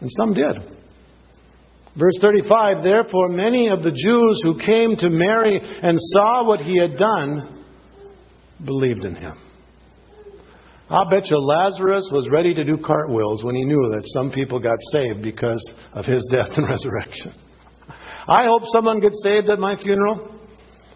And 0.00 0.10
some 0.18 0.34
did. 0.34 0.56
Verse 1.96 2.18
35 2.20 2.82
Therefore, 2.82 3.28
many 3.28 3.68
of 3.68 3.82
the 3.82 3.92
Jews 3.92 4.40
who 4.42 4.58
came 4.58 4.96
to 4.96 5.10
Mary 5.10 5.60
and 5.60 5.98
saw 6.00 6.46
what 6.46 6.60
he 6.60 6.78
had 6.78 6.96
done 6.96 7.64
believed 8.64 9.04
in 9.04 9.14
him. 9.14 9.34
I'll 10.88 11.08
bet 11.08 11.30
you 11.30 11.38
Lazarus 11.38 12.08
was 12.12 12.28
ready 12.30 12.54
to 12.54 12.64
do 12.64 12.76
cartwheels 12.76 13.42
when 13.42 13.54
he 13.54 13.64
knew 13.64 13.90
that 13.92 14.02
some 14.12 14.30
people 14.30 14.60
got 14.60 14.76
saved 14.92 15.22
because 15.22 15.64
of 15.94 16.04
his 16.04 16.24
death 16.30 16.50
and 16.56 16.68
resurrection. 16.68 17.32
I 18.28 18.44
hope 18.46 18.62
someone 18.72 19.00
gets 19.00 19.20
saved 19.22 19.48
at 19.48 19.58
my 19.58 19.76
funeral. 19.82 20.38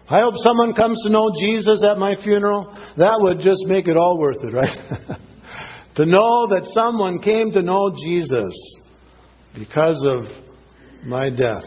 I 0.09 0.21
hope 0.21 0.35
someone 0.37 0.73
comes 0.73 1.01
to 1.03 1.09
know 1.09 1.31
Jesus 1.39 1.83
at 1.89 1.97
my 1.97 2.15
funeral. 2.23 2.73
That 2.97 3.17
would 3.19 3.39
just 3.39 3.65
make 3.65 3.87
it 3.87 3.97
all 3.97 4.17
worth 4.19 4.37
it, 4.41 4.53
right? 4.53 5.19
to 5.97 6.05
know 6.05 6.47
that 6.49 6.69
someone 6.73 7.19
came 7.19 7.51
to 7.51 7.61
know 7.63 7.89
Jesus 8.05 8.53
because 9.55 10.01
of 10.07 10.25
my 11.03 11.29
death, 11.31 11.65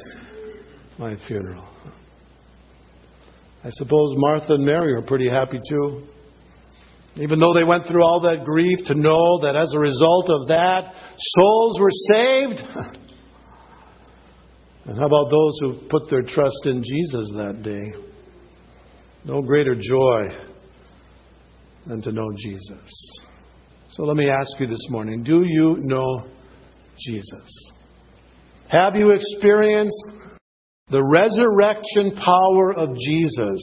my 0.98 1.16
funeral. 1.26 1.66
I 3.64 3.70
suppose 3.72 4.14
Martha 4.16 4.54
and 4.54 4.64
Mary 4.64 4.94
are 4.94 5.02
pretty 5.02 5.28
happy 5.28 5.60
too. 5.68 6.04
Even 7.16 7.40
though 7.40 7.52
they 7.52 7.64
went 7.64 7.88
through 7.88 8.04
all 8.04 8.20
that 8.20 8.44
grief, 8.44 8.78
to 8.86 8.94
know 8.94 9.40
that 9.42 9.56
as 9.56 9.72
a 9.74 9.78
result 9.80 10.30
of 10.30 10.46
that, 10.46 10.94
souls 11.18 11.80
were 11.80 11.90
saved. 12.14 12.60
and 14.86 14.96
how 14.96 15.06
about 15.06 15.28
those 15.28 15.58
who 15.60 15.88
put 15.88 16.08
their 16.08 16.22
trust 16.22 16.66
in 16.66 16.84
Jesus 16.84 17.32
that 17.36 17.62
day? 17.64 17.92
No 19.24 19.42
greater 19.42 19.74
joy 19.74 20.22
than 21.86 22.00
to 22.02 22.12
know 22.12 22.28
Jesus. 22.38 23.19
So 23.94 24.04
let 24.04 24.16
me 24.16 24.30
ask 24.30 24.52
you 24.60 24.68
this 24.68 24.86
morning 24.88 25.24
do 25.24 25.42
you 25.44 25.76
know 25.80 26.24
Jesus? 26.96 27.70
Have 28.68 28.94
you 28.94 29.10
experienced 29.10 30.00
the 30.90 31.02
resurrection 31.02 32.16
power 32.16 32.72
of 32.72 32.96
Jesus 32.96 33.58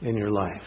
in 0.00 0.16
your 0.16 0.30
life? 0.30 0.62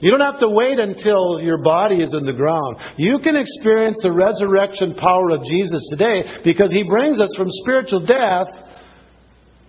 You 0.00 0.10
don't 0.10 0.22
have 0.22 0.40
to 0.40 0.48
wait 0.48 0.78
until 0.78 1.40
your 1.42 1.62
body 1.62 1.96
is 2.02 2.14
in 2.14 2.24
the 2.24 2.32
ground. 2.32 2.78
You 2.96 3.18
can 3.18 3.36
experience 3.36 3.98
the 4.02 4.12
resurrection 4.12 4.94
power 4.94 5.30
of 5.30 5.44
Jesus 5.44 5.86
today 5.90 6.24
because 6.42 6.72
He 6.72 6.84
brings 6.84 7.20
us 7.20 7.34
from 7.36 7.48
spiritual 7.50 8.06
death 8.06 8.48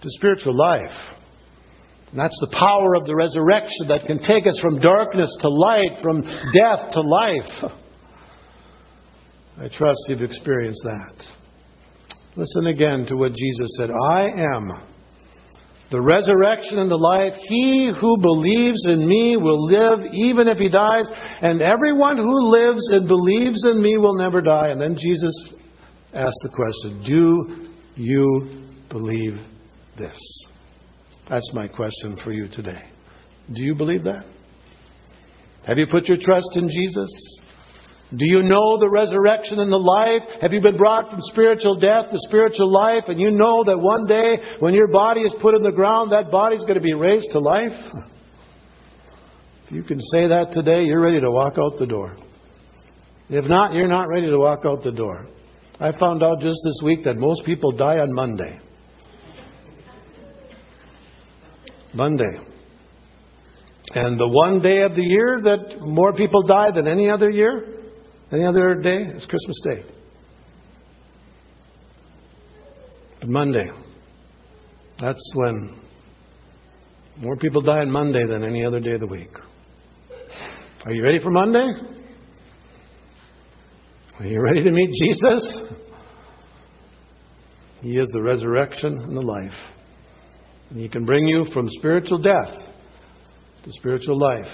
to 0.02 0.10
spiritual 0.12 0.56
life. 0.56 0.96
And 2.12 2.20
that's 2.20 2.40
the 2.40 2.56
power 2.58 2.96
of 2.96 3.06
the 3.08 3.16
resurrection 3.16 3.90
that 3.90 4.06
can 4.06 4.20
take 4.20 4.48
us 4.48 4.58
from 4.62 4.80
darkness 4.80 5.36
to 5.42 5.50
light, 5.50 6.00
from 6.02 6.22
death 6.22 6.94
to 6.94 7.02
life. 7.02 7.74
I 9.58 9.68
trust 9.70 10.00
you've 10.08 10.22
experienced 10.22 10.82
that. 10.84 11.24
Listen 12.36 12.68
again 12.68 13.06
to 13.08 13.16
what 13.16 13.34
Jesus 13.34 13.70
said 13.78 13.90
I 13.90 14.26
am 14.26 14.72
the 15.92 16.02
resurrection 16.02 16.80
and 16.80 16.90
the 16.90 16.98
life. 16.98 17.34
He 17.48 17.92
who 18.00 18.18
believes 18.22 18.86
in 18.88 19.08
me 19.08 19.38
will 19.38 19.66
live 19.66 20.00
even 20.12 20.48
if 20.48 20.58
he 20.58 20.68
dies, 20.68 21.06
and 21.42 21.62
everyone 21.62 22.18
who 22.18 22.52
lives 22.52 22.90
and 22.90 23.08
believes 23.08 23.64
in 23.66 23.82
me 23.82 23.98
will 23.98 24.16
never 24.16 24.42
die. 24.42 24.70
And 24.70 24.82
then 24.82 24.98
Jesus 25.00 25.54
asked 26.14 26.40
the 26.42 26.50
question 26.50 27.04
Do 27.06 27.70
you 27.96 28.66
believe 28.90 29.40
this? 29.98 30.18
That's 31.30 31.50
my 31.54 31.68
question 31.68 32.18
for 32.24 32.32
you 32.32 32.48
today. 32.48 32.82
Do 33.54 33.62
you 33.62 33.76
believe 33.76 34.04
that? 34.04 34.26
Have 35.68 35.78
you 35.78 35.88
put 35.88 36.08
your 36.08 36.18
trust 36.20 36.50
in 36.56 36.68
Jesus? 36.68 37.10
Do 38.18 38.26
you 38.26 38.44
know 38.44 38.78
the 38.80 38.90
resurrection 38.90 39.60
and 39.60 39.72
the 39.72 39.78
life? 39.78 40.22
Have 40.42 40.54
you 40.54 40.62
been 40.62 40.78
brought 40.78 41.10
from 41.10 41.20
spiritual 41.24 41.76
death 41.76 42.12
to 42.12 42.18
spiritual 42.28 42.72
life? 42.72 43.06
And 43.08 43.20
you 43.20 43.32
know 43.32 43.64
that 43.64 43.78
one 43.78 44.06
day 44.06 44.38
when 44.60 44.74
your 44.74 44.88
body 44.88 45.22
is 45.22 45.34
put 45.42 45.56
in 45.56 45.62
the 45.62 45.72
ground, 45.72 46.12
that 46.12 46.32
body 46.32 46.56
is 46.56 46.62
going 46.62 46.76
to 46.76 46.82
be 46.82 46.94
raised 46.94 47.32
to 47.32 47.40
life? 47.40 47.74
If 49.66 49.72
you 49.72 49.84
can 49.84 50.00
say 50.00 50.28
that 50.28 50.54
today, 50.54 50.86
you're 50.86 51.02
ready 51.02 51.20
to 51.20 51.32
walk 51.32 51.54
out 51.60 51.80
the 51.80 51.88
door. 51.88 52.16
If 53.30 53.46
not, 53.46 53.74
you're 53.74 53.88
not 53.88 54.08
ready 54.08 54.28
to 54.28 54.38
walk 54.38 54.64
out 54.66 54.84
the 54.84 54.92
door. 54.92 55.26
I 55.80 55.92
found 55.98 56.24
out 56.24 56.40
just 56.40 56.60
this 56.64 56.80
week 56.84 57.04
that 57.04 57.18
most 57.18 57.44
people 57.44 57.72
die 57.72 57.98
on 57.98 58.14
Monday. 58.14 58.60
Monday. 61.94 62.40
And 63.96 64.20
the 64.20 64.28
one 64.28 64.62
day 64.62 64.84
of 64.84 64.96
the 64.96 65.04
year 65.04 65.40
that 65.44 65.82
more 65.82 66.14
people 66.14 66.44
die 66.44 66.72
than 66.74 66.88
any 66.88 67.10
other 67.10 67.30
year 67.30 67.75
any 68.32 68.46
other 68.46 68.76
day 68.76 69.04
is 69.04 69.26
Christmas 69.26 69.62
Day. 69.64 69.84
But 73.20 73.30
Monday, 73.30 73.70
that's 75.00 75.32
when 75.36 75.80
more 77.18 77.38
people 77.38 77.62
die 77.62 77.80
on 77.80 77.92
Monday 77.92 78.24
than 78.28 78.44
any 78.44 78.66
other 78.66 78.80
day 78.80 78.94
of 78.94 79.00
the 79.00 79.08
week. 79.08 79.32
Are 80.86 80.92
you 80.92 81.04
ready 81.04 81.20
for 81.20 81.32
Monday? 81.32 81.66
Are 84.20 84.26
you 84.26 84.42
ready 84.42 84.64
to 84.64 84.72
meet 84.72 84.90
Jesus? 85.02 85.58
He 87.82 87.98
is 87.98 88.08
the 88.14 88.22
resurrection 88.22 89.00
and 89.00 89.16
the 89.16 89.22
life. 89.22 89.54
And 90.70 90.80
He 90.80 90.90
can 90.90 91.06
bring 91.06 91.26
you 91.26 91.46
from 91.54 91.70
spiritual 91.78 92.18
death 92.18 92.54
to 93.64 93.72
spiritual 93.74 94.18
life 94.18 94.52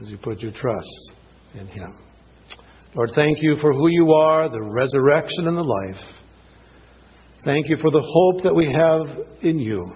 as 0.00 0.08
you 0.08 0.16
put 0.18 0.40
your 0.40 0.52
trust 0.52 1.12
in 1.54 1.66
Him. 1.66 1.94
Lord, 2.94 3.12
thank 3.14 3.38
you 3.40 3.56
for 3.60 3.72
who 3.72 3.88
you 3.88 4.12
are, 4.12 4.48
the 4.48 4.62
resurrection 4.62 5.46
and 5.46 5.56
the 5.56 5.62
life. 5.62 6.02
Thank 7.44 7.68
you 7.68 7.76
for 7.76 7.90
the 7.90 8.02
hope 8.02 8.42
that 8.42 8.54
we 8.54 8.70
have 8.72 9.26
in 9.42 9.58
you. 9.60 9.92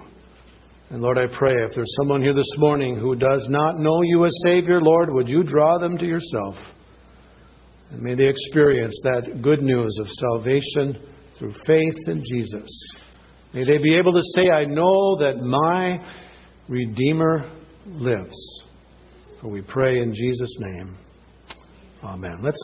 And 0.90 1.02
Lord, 1.02 1.18
I 1.18 1.26
pray 1.36 1.54
if 1.54 1.74
there's 1.74 1.92
someone 1.96 2.22
here 2.22 2.34
this 2.34 2.52
morning 2.56 2.96
who 2.96 3.16
does 3.16 3.46
not 3.48 3.80
know 3.80 4.02
you 4.02 4.24
as 4.26 4.32
Savior, 4.44 4.80
Lord, 4.80 5.12
would 5.12 5.28
you 5.28 5.42
draw 5.42 5.76
them 5.76 5.98
to 5.98 6.06
yourself? 6.06 6.54
And 7.90 8.00
may 8.00 8.14
they 8.14 8.28
experience 8.28 8.98
that 9.02 9.42
good 9.42 9.60
news 9.60 9.98
of 10.00 10.08
salvation 10.08 11.02
through 11.36 11.54
faith 11.66 11.96
in 12.06 12.22
Jesus. 12.24 12.68
May 13.52 13.64
they 13.64 13.78
be 13.78 13.94
able 13.94 14.12
to 14.12 14.22
say, 14.36 14.50
I 14.50 14.66
know 14.66 15.16
that 15.18 15.38
my 15.38 15.98
Redeemer 16.68 17.50
lives. 17.86 18.62
For 19.40 19.48
we 19.48 19.62
pray 19.62 20.00
in 20.00 20.14
Jesus' 20.14 20.56
name. 20.60 20.98
Amen. 22.04 22.36
Let's 22.42 22.62